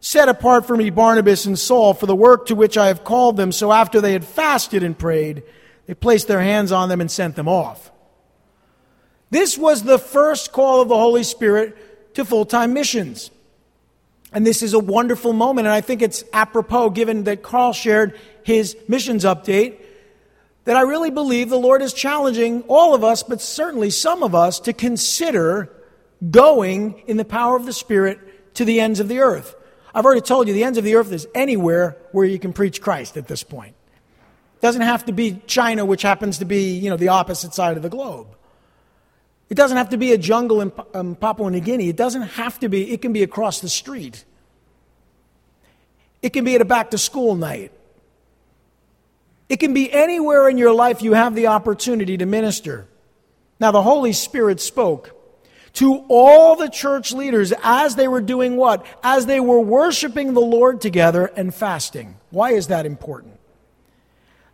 [0.00, 3.36] Set apart for me Barnabas and Saul for the work to which I have called
[3.36, 3.52] them.
[3.52, 5.42] So after they had fasted and prayed,
[5.90, 7.90] they placed their hands on them and sent them off.
[9.30, 13.32] This was the first call of the Holy Spirit to full time missions.
[14.32, 18.16] And this is a wonderful moment, and I think it's apropos given that Carl shared
[18.44, 19.80] his missions update.
[20.62, 24.32] That I really believe the Lord is challenging all of us, but certainly some of
[24.32, 25.72] us, to consider
[26.30, 29.56] going in the power of the Spirit to the ends of the earth.
[29.92, 32.80] I've already told you the ends of the earth is anywhere where you can preach
[32.80, 33.74] Christ at this point.
[34.60, 37.78] It doesn't have to be China, which happens to be, you know, the opposite side
[37.78, 38.26] of the globe.
[39.48, 41.88] It doesn't have to be a jungle in um, Papua New Guinea.
[41.88, 44.22] It doesn't have to be, it can be across the street.
[46.20, 47.72] It can be at a back to school night.
[49.48, 52.86] It can be anywhere in your life you have the opportunity to minister.
[53.58, 55.16] Now, the Holy Spirit spoke
[55.72, 58.84] to all the church leaders as they were doing what?
[59.02, 62.16] As they were worshiping the Lord together and fasting.
[62.28, 63.39] Why is that important?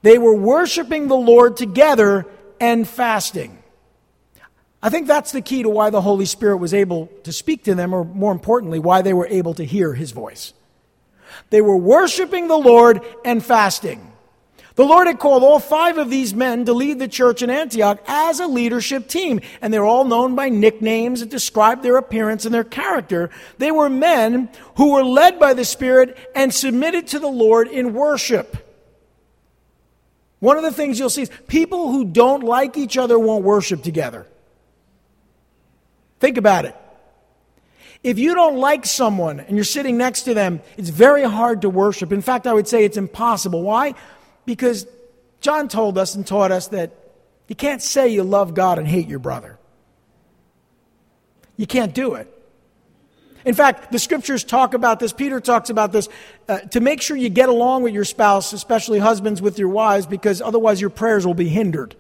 [0.07, 2.27] They were worshiping the Lord together
[2.61, 3.59] and fasting.
[4.81, 7.75] I think that's the key to why the Holy Spirit was able to speak to
[7.75, 10.53] them, or more importantly, why they were able to hear his voice.
[11.51, 14.13] They were worshiping the Lord and fasting.
[14.77, 17.99] The Lord had called all five of these men to lead the church in Antioch
[18.07, 22.55] as a leadership team, and they're all known by nicknames that describe their appearance and
[22.55, 23.29] their character.
[23.59, 27.93] They were men who were led by the Spirit and submitted to the Lord in
[27.93, 28.63] worship.
[30.39, 33.83] One of the things you'll see is people who don't like each other won't worship
[33.83, 34.27] together.
[36.21, 36.77] Think about it.
[38.03, 41.71] If you don't like someone and you're sitting next to them, it's very hard to
[41.71, 42.13] worship.
[42.13, 43.63] In fact, I would say it's impossible.
[43.63, 43.95] Why?
[44.45, 44.87] Because
[45.41, 46.93] John told us and taught us that
[47.49, 49.59] you can't say you love God and hate your brother.
[51.57, 52.33] You can't do it.
[53.47, 55.13] In fact, the scriptures talk about this.
[55.13, 56.09] Peter talks about this
[56.49, 60.05] uh, to make sure you get along with your spouse, especially husbands with your wives,
[60.05, 61.95] because otherwise your prayers will be hindered.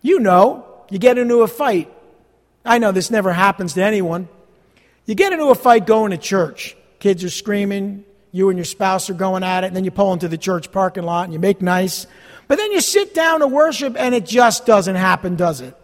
[0.00, 1.92] You know, you get into a fight.
[2.64, 4.30] I know this never happens to anyone.
[5.04, 6.74] You get into a fight going to church.
[6.98, 8.02] Kids are screaming,
[8.32, 10.72] you and your spouse are going at it, and then you pull into the church
[10.72, 12.06] parking lot and you make nice.
[12.48, 15.76] But then you sit down to worship and it just doesn't happen, does it?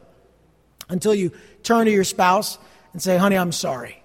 [0.88, 2.56] Until you turn to your spouse
[2.94, 4.01] and say, honey, I'm sorry.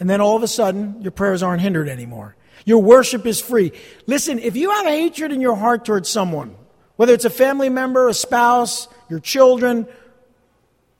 [0.00, 2.36] And then all of a sudden, your prayers aren't hindered anymore.
[2.64, 3.72] Your worship is free.
[4.06, 6.54] Listen, if you have a hatred in your heart towards someone,
[6.96, 9.86] whether it's a family member, a spouse, your children,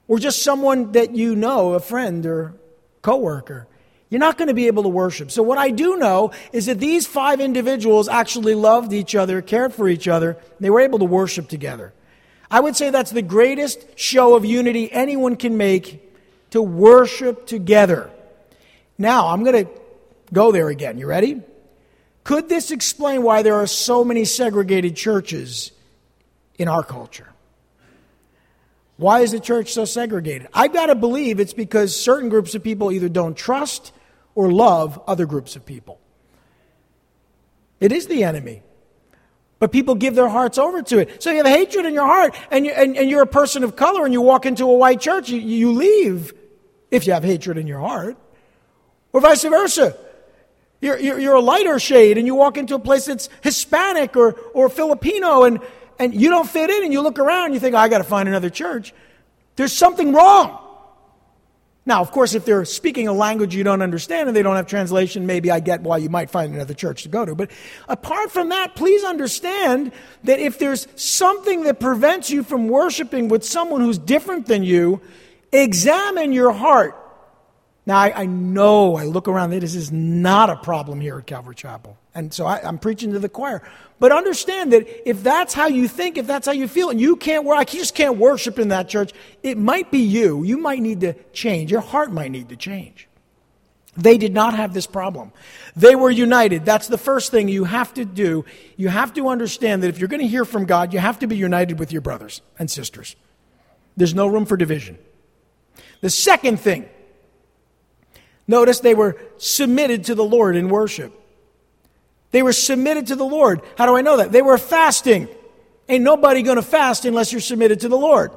[0.07, 2.55] or just someone that you know, a friend or
[3.01, 3.67] coworker,
[4.09, 5.29] you're not going to be able to worship.
[5.29, 9.73] So, what I do know is that these five individuals actually loved each other, cared
[9.73, 11.93] for each other, they were able to worship together.
[12.49, 16.01] I would say that's the greatest show of unity anyone can make
[16.49, 18.09] to worship together.
[18.99, 19.71] Now, I'm going to
[20.31, 20.99] go there again.
[20.99, 21.41] You ready?
[22.25, 25.71] Could this explain why there are so many segregated churches
[26.59, 27.29] in our culture?
[28.97, 30.49] Why is the church so segregated?
[30.53, 33.93] I've got to believe it's because certain groups of people either don't trust
[34.35, 35.99] or love other groups of people.
[37.79, 38.61] It is the enemy.
[39.59, 41.23] But people give their hearts over to it.
[41.23, 43.77] So you have hatred in your heart, and, you, and, and you're a person of
[43.77, 46.33] color, and you walk into a white church, you, you leave
[46.91, 48.17] if you have hatred in your heart.
[49.13, 49.97] Or vice versa.
[50.81, 54.33] You're, you're, you're, a lighter shade, and you walk into a place that's Hispanic or,
[54.53, 55.59] or Filipino, and,
[55.97, 57.97] and you don't fit in, and you look around, and you think, oh, I got
[57.97, 58.93] to find another church.
[59.57, 60.57] There's something wrong.
[61.89, 64.67] Now, of course, if they're speaking a language you don't understand and they don't have
[64.67, 67.33] translation, maybe I get why you might find another church to go to.
[67.33, 67.49] But
[67.87, 69.91] apart from that, please understand
[70.25, 75.01] that if there's something that prevents you from worshiping with someone who's different than you,
[75.51, 76.95] examine your heart.
[77.89, 81.55] Now, I, I know, I look around, this is not a problem here at Calvary
[81.55, 81.97] Chapel.
[82.13, 83.63] And so I, I'm preaching to the choir.
[83.97, 87.15] But understand that if that's how you think, if that's how you feel, and you
[87.15, 89.11] can't, I just can't worship in that church,
[89.41, 90.43] it might be you.
[90.43, 91.71] You might need to change.
[91.71, 93.07] Your heart might need to change.
[93.97, 95.31] They did not have this problem.
[95.75, 96.65] They were united.
[96.65, 98.45] That's the first thing you have to do.
[98.77, 101.27] You have to understand that if you're going to hear from God, you have to
[101.27, 103.15] be united with your brothers and sisters.
[103.97, 104.99] There's no room for division.
[106.01, 106.87] The second thing,
[108.49, 111.13] notice they were submitted to the Lord in worship.
[112.31, 113.61] They were submitted to the Lord.
[113.77, 114.31] How do I know that?
[114.31, 115.29] They were fasting.
[115.87, 118.31] Ain't nobody going to fast unless you're submitted to the Lord.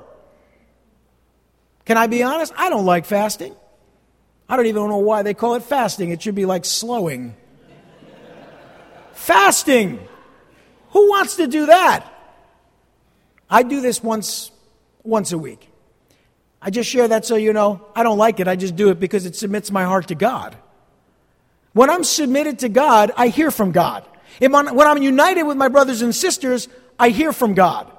[1.85, 2.53] Can I be honest?
[2.57, 3.57] I don't like fasting.
[4.49, 6.11] I don't even know why they call it fasting.
[6.11, 7.35] It should be like slowing.
[9.13, 9.99] fasting.
[10.91, 12.07] Who wants to do that?
[13.49, 14.51] I do this once
[15.03, 15.72] once a week.
[16.63, 18.49] I just share that so you know I don't like it.
[18.49, 20.57] I just do it because it submits my heart to God.
[21.73, 24.07] When I'm submitted to God, I hear from God.
[24.39, 27.92] when I'm united with my brothers and sisters, I hear from God.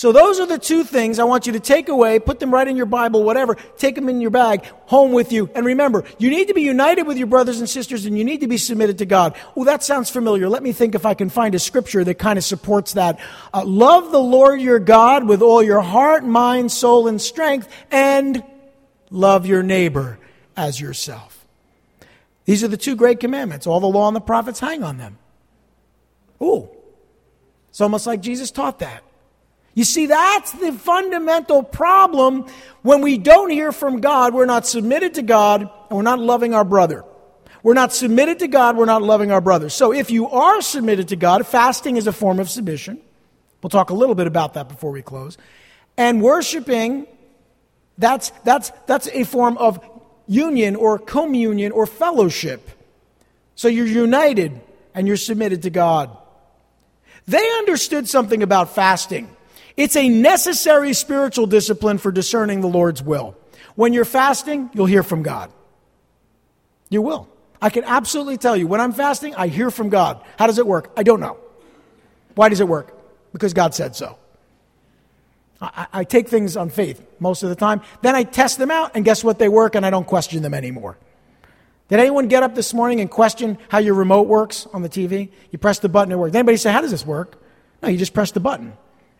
[0.00, 2.66] So those are the two things I want you to take away, put them right
[2.66, 5.50] in your Bible, whatever, take them in your bag, home with you.
[5.54, 8.40] And remember, you need to be united with your brothers and sisters and you need
[8.40, 9.36] to be submitted to God.
[9.54, 10.48] Oh, that sounds familiar.
[10.48, 13.20] Let me think if I can find a scripture that kind of supports that.
[13.52, 18.42] Uh, love the Lord your God with all your heart, mind, soul, and strength, and
[19.10, 20.18] love your neighbor
[20.56, 21.44] as yourself.
[22.46, 23.66] These are the two great commandments.
[23.66, 25.18] All the law and the prophets hang on them.
[26.42, 26.70] Ooh.
[27.68, 29.04] It's almost like Jesus taught that.
[29.80, 32.44] You see, that's the fundamental problem
[32.82, 36.52] when we don't hear from God, we're not submitted to God, and we're not loving
[36.52, 37.02] our brother.
[37.62, 39.70] We're not submitted to God, we're not loving our brother.
[39.70, 43.00] So if you are submitted to God, fasting is a form of submission.
[43.62, 45.38] We'll talk a little bit about that before we close.
[45.96, 47.06] And worshiping,
[47.96, 49.82] that's, that's, that's a form of
[50.26, 52.68] union or communion or fellowship.
[53.54, 54.60] So you're united
[54.94, 56.14] and you're submitted to God.
[57.26, 59.34] They understood something about fasting.
[59.76, 63.36] It's a necessary spiritual discipline for discerning the Lord's will.
[63.74, 65.52] When you're fasting, you'll hear from God.
[66.88, 67.28] You will.
[67.62, 70.22] I can absolutely tell you, when I'm fasting, I hear from God.
[70.38, 70.92] How does it work?
[70.96, 71.36] I don't know.
[72.34, 72.96] Why does it work?
[73.32, 74.18] Because God said so.
[75.60, 77.82] I, I, take things on faith most of the time.
[78.00, 79.38] Then I test them out, and guess what?
[79.38, 80.96] They work, and I don't question them anymore.
[81.88, 85.30] Did anyone get up this morning and question how your remote works on the TV?
[85.50, 86.34] You press the button, it works.
[86.34, 87.42] Anybody say, How does this work?
[87.82, 88.72] No, you just press the button.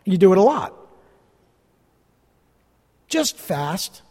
[0.03, 0.73] You do it a lot.
[3.07, 4.01] Just fast.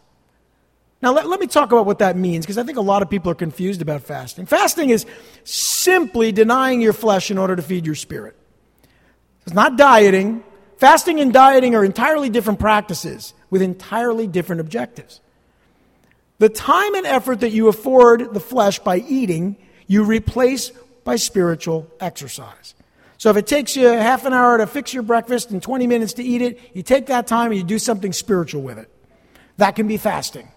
[1.01, 3.09] Now, let, let me talk about what that means because I think a lot of
[3.09, 4.45] people are confused about fasting.
[4.45, 5.05] Fasting is
[5.43, 8.35] simply denying your flesh in order to feed your spirit.
[9.45, 10.43] It's not dieting.
[10.77, 15.19] Fasting and dieting are entirely different practices with entirely different objectives.
[16.37, 20.71] The time and effort that you afford the flesh by eating, you replace
[21.03, 22.73] by spiritual exercise.
[23.21, 26.13] So if it takes you half an hour to fix your breakfast and 20 minutes
[26.13, 28.89] to eat it, you take that time and you do something spiritual with it.
[29.57, 30.51] That can be fasting.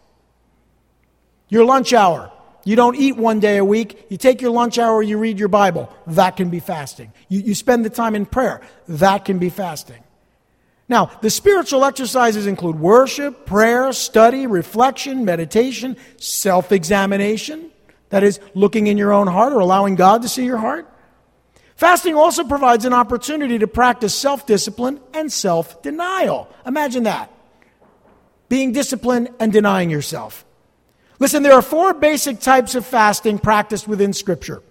[1.51, 2.33] Your lunch hour.
[2.65, 4.07] You don't eat one day a week.
[4.09, 5.95] You take your lunch hour, you read your Bible.
[6.07, 7.13] That can be fasting.
[7.29, 8.63] You, you spend the time in prayer.
[8.89, 10.03] That can be fasting.
[10.89, 17.71] Now, the spiritual exercises include worship, prayer, study, reflection, meditation, self examination.
[18.09, 20.89] That is, looking in your own heart or allowing God to see your heart.
[21.77, 26.49] Fasting also provides an opportunity to practice self discipline and self denial.
[26.67, 27.33] Imagine that.
[28.49, 30.45] Being disciplined and denying yourself.
[31.19, 34.63] Listen, there are four basic types of fasting practiced within Scripture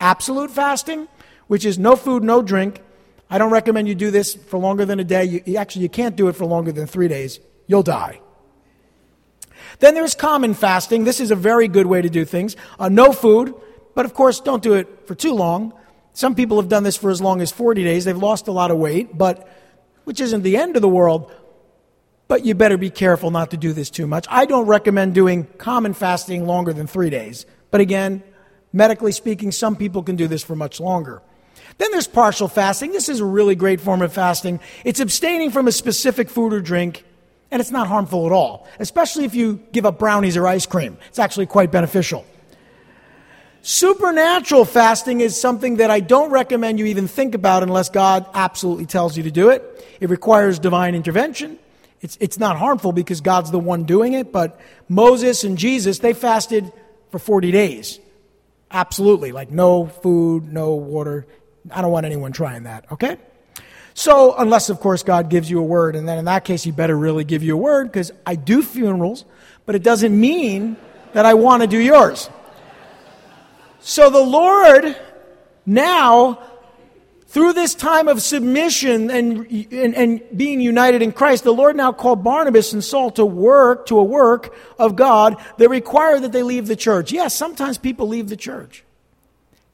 [0.00, 1.06] absolute fasting,
[1.46, 2.82] which is no food, no drink.
[3.30, 5.42] I don't recommend you do this for longer than a day.
[5.46, 7.40] You, actually, you can't do it for longer than three days.
[7.66, 8.20] You'll die.
[9.78, 11.04] Then there's common fasting.
[11.04, 12.56] This is a very good way to do things.
[12.78, 13.54] Uh, no food,
[13.94, 15.72] but of course, don't do it for too long.
[16.12, 18.04] Some people have done this for as long as 40 days.
[18.04, 19.48] They've lost a lot of weight, but
[20.04, 21.32] which isn't the end of the world.
[22.28, 24.26] But you better be careful not to do this too much.
[24.30, 27.46] I don't recommend doing common fasting longer than three days.
[27.70, 28.22] But again,
[28.72, 31.22] medically speaking, some people can do this for much longer.
[31.78, 32.92] Then there's partial fasting.
[32.92, 34.60] This is a really great form of fasting.
[34.84, 37.04] It's abstaining from a specific food or drink,
[37.50, 40.98] and it's not harmful at all, especially if you give up brownies or ice cream.
[41.08, 42.24] It's actually quite beneficial.
[43.62, 48.86] Supernatural fasting is something that I don't recommend you even think about unless God absolutely
[48.86, 49.86] tells you to do it.
[50.00, 51.60] It requires divine intervention.
[52.00, 56.12] It's, it's not harmful because God's the one doing it, but Moses and Jesus, they
[56.12, 56.72] fasted
[57.12, 58.00] for 40 days.
[58.72, 59.30] Absolutely.
[59.30, 61.24] Like no food, no water.
[61.70, 63.16] I don't want anyone trying that, okay?
[63.94, 66.70] So, unless, of course, God gives you a word, and then in that case, He
[66.70, 69.26] better really give you a word because I do funerals,
[69.66, 70.78] but it doesn't mean
[71.12, 72.30] that I want to do yours.
[73.82, 74.96] So the Lord
[75.66, 76.38] now,
[77.26, 81.92] through this time of submission and, and, and, being united in Christ, the Lord now
[81.92, 86.44] called Barnabas and Saul to work, to a work of God that required that they
[86.44, 87.10] leave the church.
[87.10, 88.84] Yes, sometimes people leave the church.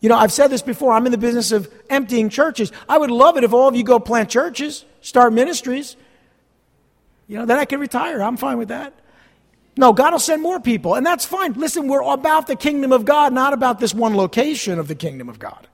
[0.00, 2.72] You know, I've said this before, I'm in the business of emptying churches.
[2.88, 5.96] I would love it if all of you go plant churches, start ministries.
[7.26, 8.22] You know, then I can retire.
[8.22, 8.94] I'm fine with that.
[9.78, 11.52] No, God will send more people, and that's fine.
[11.52, 15.28] Listen, we're about the kingdom of God, not about this one location of the kingdom
[15.28, 15.68] of God.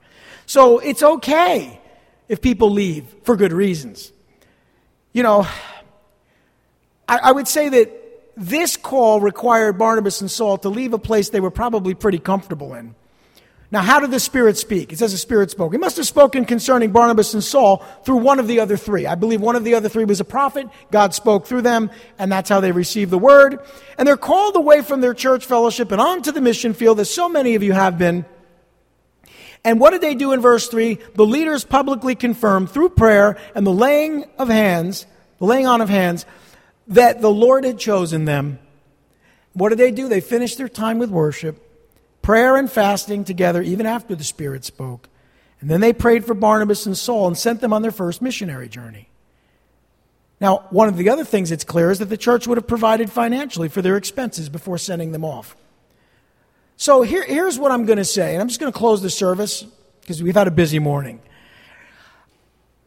[0.45, 1.81] So it's okay
[2.29, 4.11] if people leave for good reasons.
[5.11, 5.47] You know,
[7.09, 11.31] I, I would say that this call required Barnabas and Saul to leave a place
[11.31, 12.93] they were probably pretty comfortable in
[13.75, 14.93] now, how did the Spirit speak?
[14.93, 15.73] It says the Spirit spoke.
[15.73, 19.05] He must have spoken concerning Barnabas and Saul through one of the other three.
[19.05, 20.69] I believe one of the other three was a prophet.
[20.91, 23.59] God spoke through them, and that's how they received the word.
[23.97, 27.27] And they're called away from their church fellowship and onto the mission field, as so
[27.27, 28.23] many of you have been.
[29.65, 30.97] And what did they do in verse 3?
[31.15, 35.05] The leaders publicly confirmed through prayer and the laying of hands,
[35.39, 36.25] the laying on of hands,
[36.87, 38.57] that the Lord had chosen them.
[39.51, 40.07] What did they do?
[40.07, 41.63] They finished their time with worship
[42.25, 45.09] prayer and fasting together even after the Spirit spoke.
[45.61, 48.67] And then they prayed for Barnabas and Saul and sent them on their first missionary
[48.67, 49.09] journey.
[50.41, 53.11] Now, one of the other things that's clear is that the church would have provided
[53.11, 55.55] financially for their expenses before sending them off.
[56.77, 59.11] So here, here's what I'm going to say, and I'm just going to close the
[59.11, 59.63] service
[60.01, 61.21] because we've had a busy morning.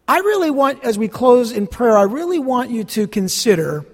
[0.09, 3.87] I really want, as we close in prayer, I really want you to consider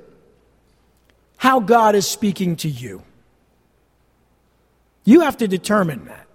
[1.37, 3.03] how God is speaking to you.
[5.05, 6.27] You have to determine that.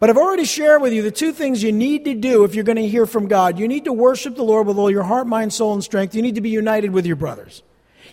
[0.00, 2.64] But I've already shared with you the two things you need to do if you're
[2.64, 3.58] going to hear from God.
[3.58, 6.14] You need to worship the Lord with all your heart, mind, soul, and strength.
[6.14, 7.62] You need to be united with your brothers.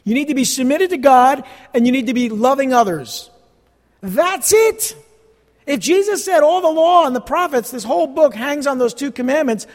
[0.04, 3.30] You need to be submitted to God, and you need to be loving others.
[4.02, 4.96] That's it.
[5.68, 8.94] If Jesus said all the law and the prophets, this whole book hangs on those
[8.94, 9.66] two commandments,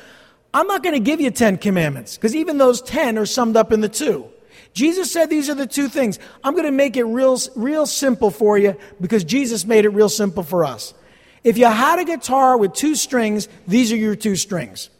[0.54, 3.72] I'm not going to give you 10 commandments because even those 10 are summed up
[3.72, 4.29] in the two.
[4.72, 6.18] Jesus said these are the two things.
[6.44, 10.08] I'm going to make it real, real simple for you because Jesus made it real
[10.08, 10.94] simple for us.
[11.42, 14.90] If you had a guitar with two strings, these are your two strings.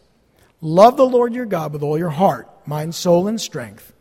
[0.61, 3.93] Love the Lord your God with all your heart, mind, soul, and strength,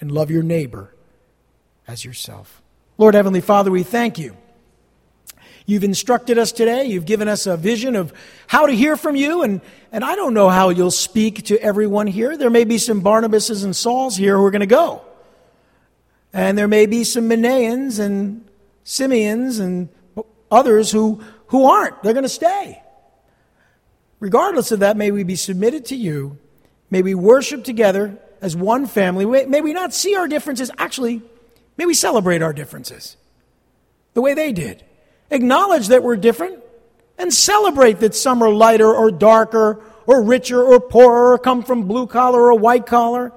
[0.00, 0.94] and love your neighbor
[1.86, 2.62] as yourself.
[2.98, 4.36] Lord Heavenly Father, we thank you.
[5.66, 6.84] You've instructed us today.
[6.84, 8.12] You've given us a vision of
[8.46, 9.42] how to hear from you.
[9.42, 9.60] And,
[9.92, 12.36] and I don't know how you'll speak to everyone here.
[12.36, 15.02] There may be some Barnabases and Sauls here who are going to go.
[16.32, 18.44] And there may be some Manaens and
[18.84, 19.88] Simeons and
[20.50, 22.02] others who, who aren't.
[22.02, 22.82] They're going to stay.
[24.18, 26.38] Regardless of that, may we be submitted to you.
[26.90, 29.24] May we worship together as one family.
[29.26, 30.70] May we not see our differences.
[30.78, 31.22] Actually,
[31.76, 33.16] may we celebrate our differences
[34.14, 34.84] the way they did.
[35.32, 36.62] Acknowledge that we're different
[37.16, 41.88] and celebrate that some are lighter or darker or richer or poorer or come from
[41.88, 43.32] blue collar or white collar,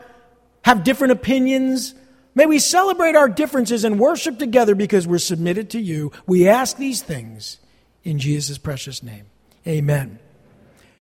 [0.63, 1.95] have different opinions.
[2.35, 6.11] May we celebrate our differences and worship together because we're submitted to you.
[6.27, 7.59] We ask these things
[8.03, 9.27] in Jesus' precious name.
[9.65, 10.19] Amen.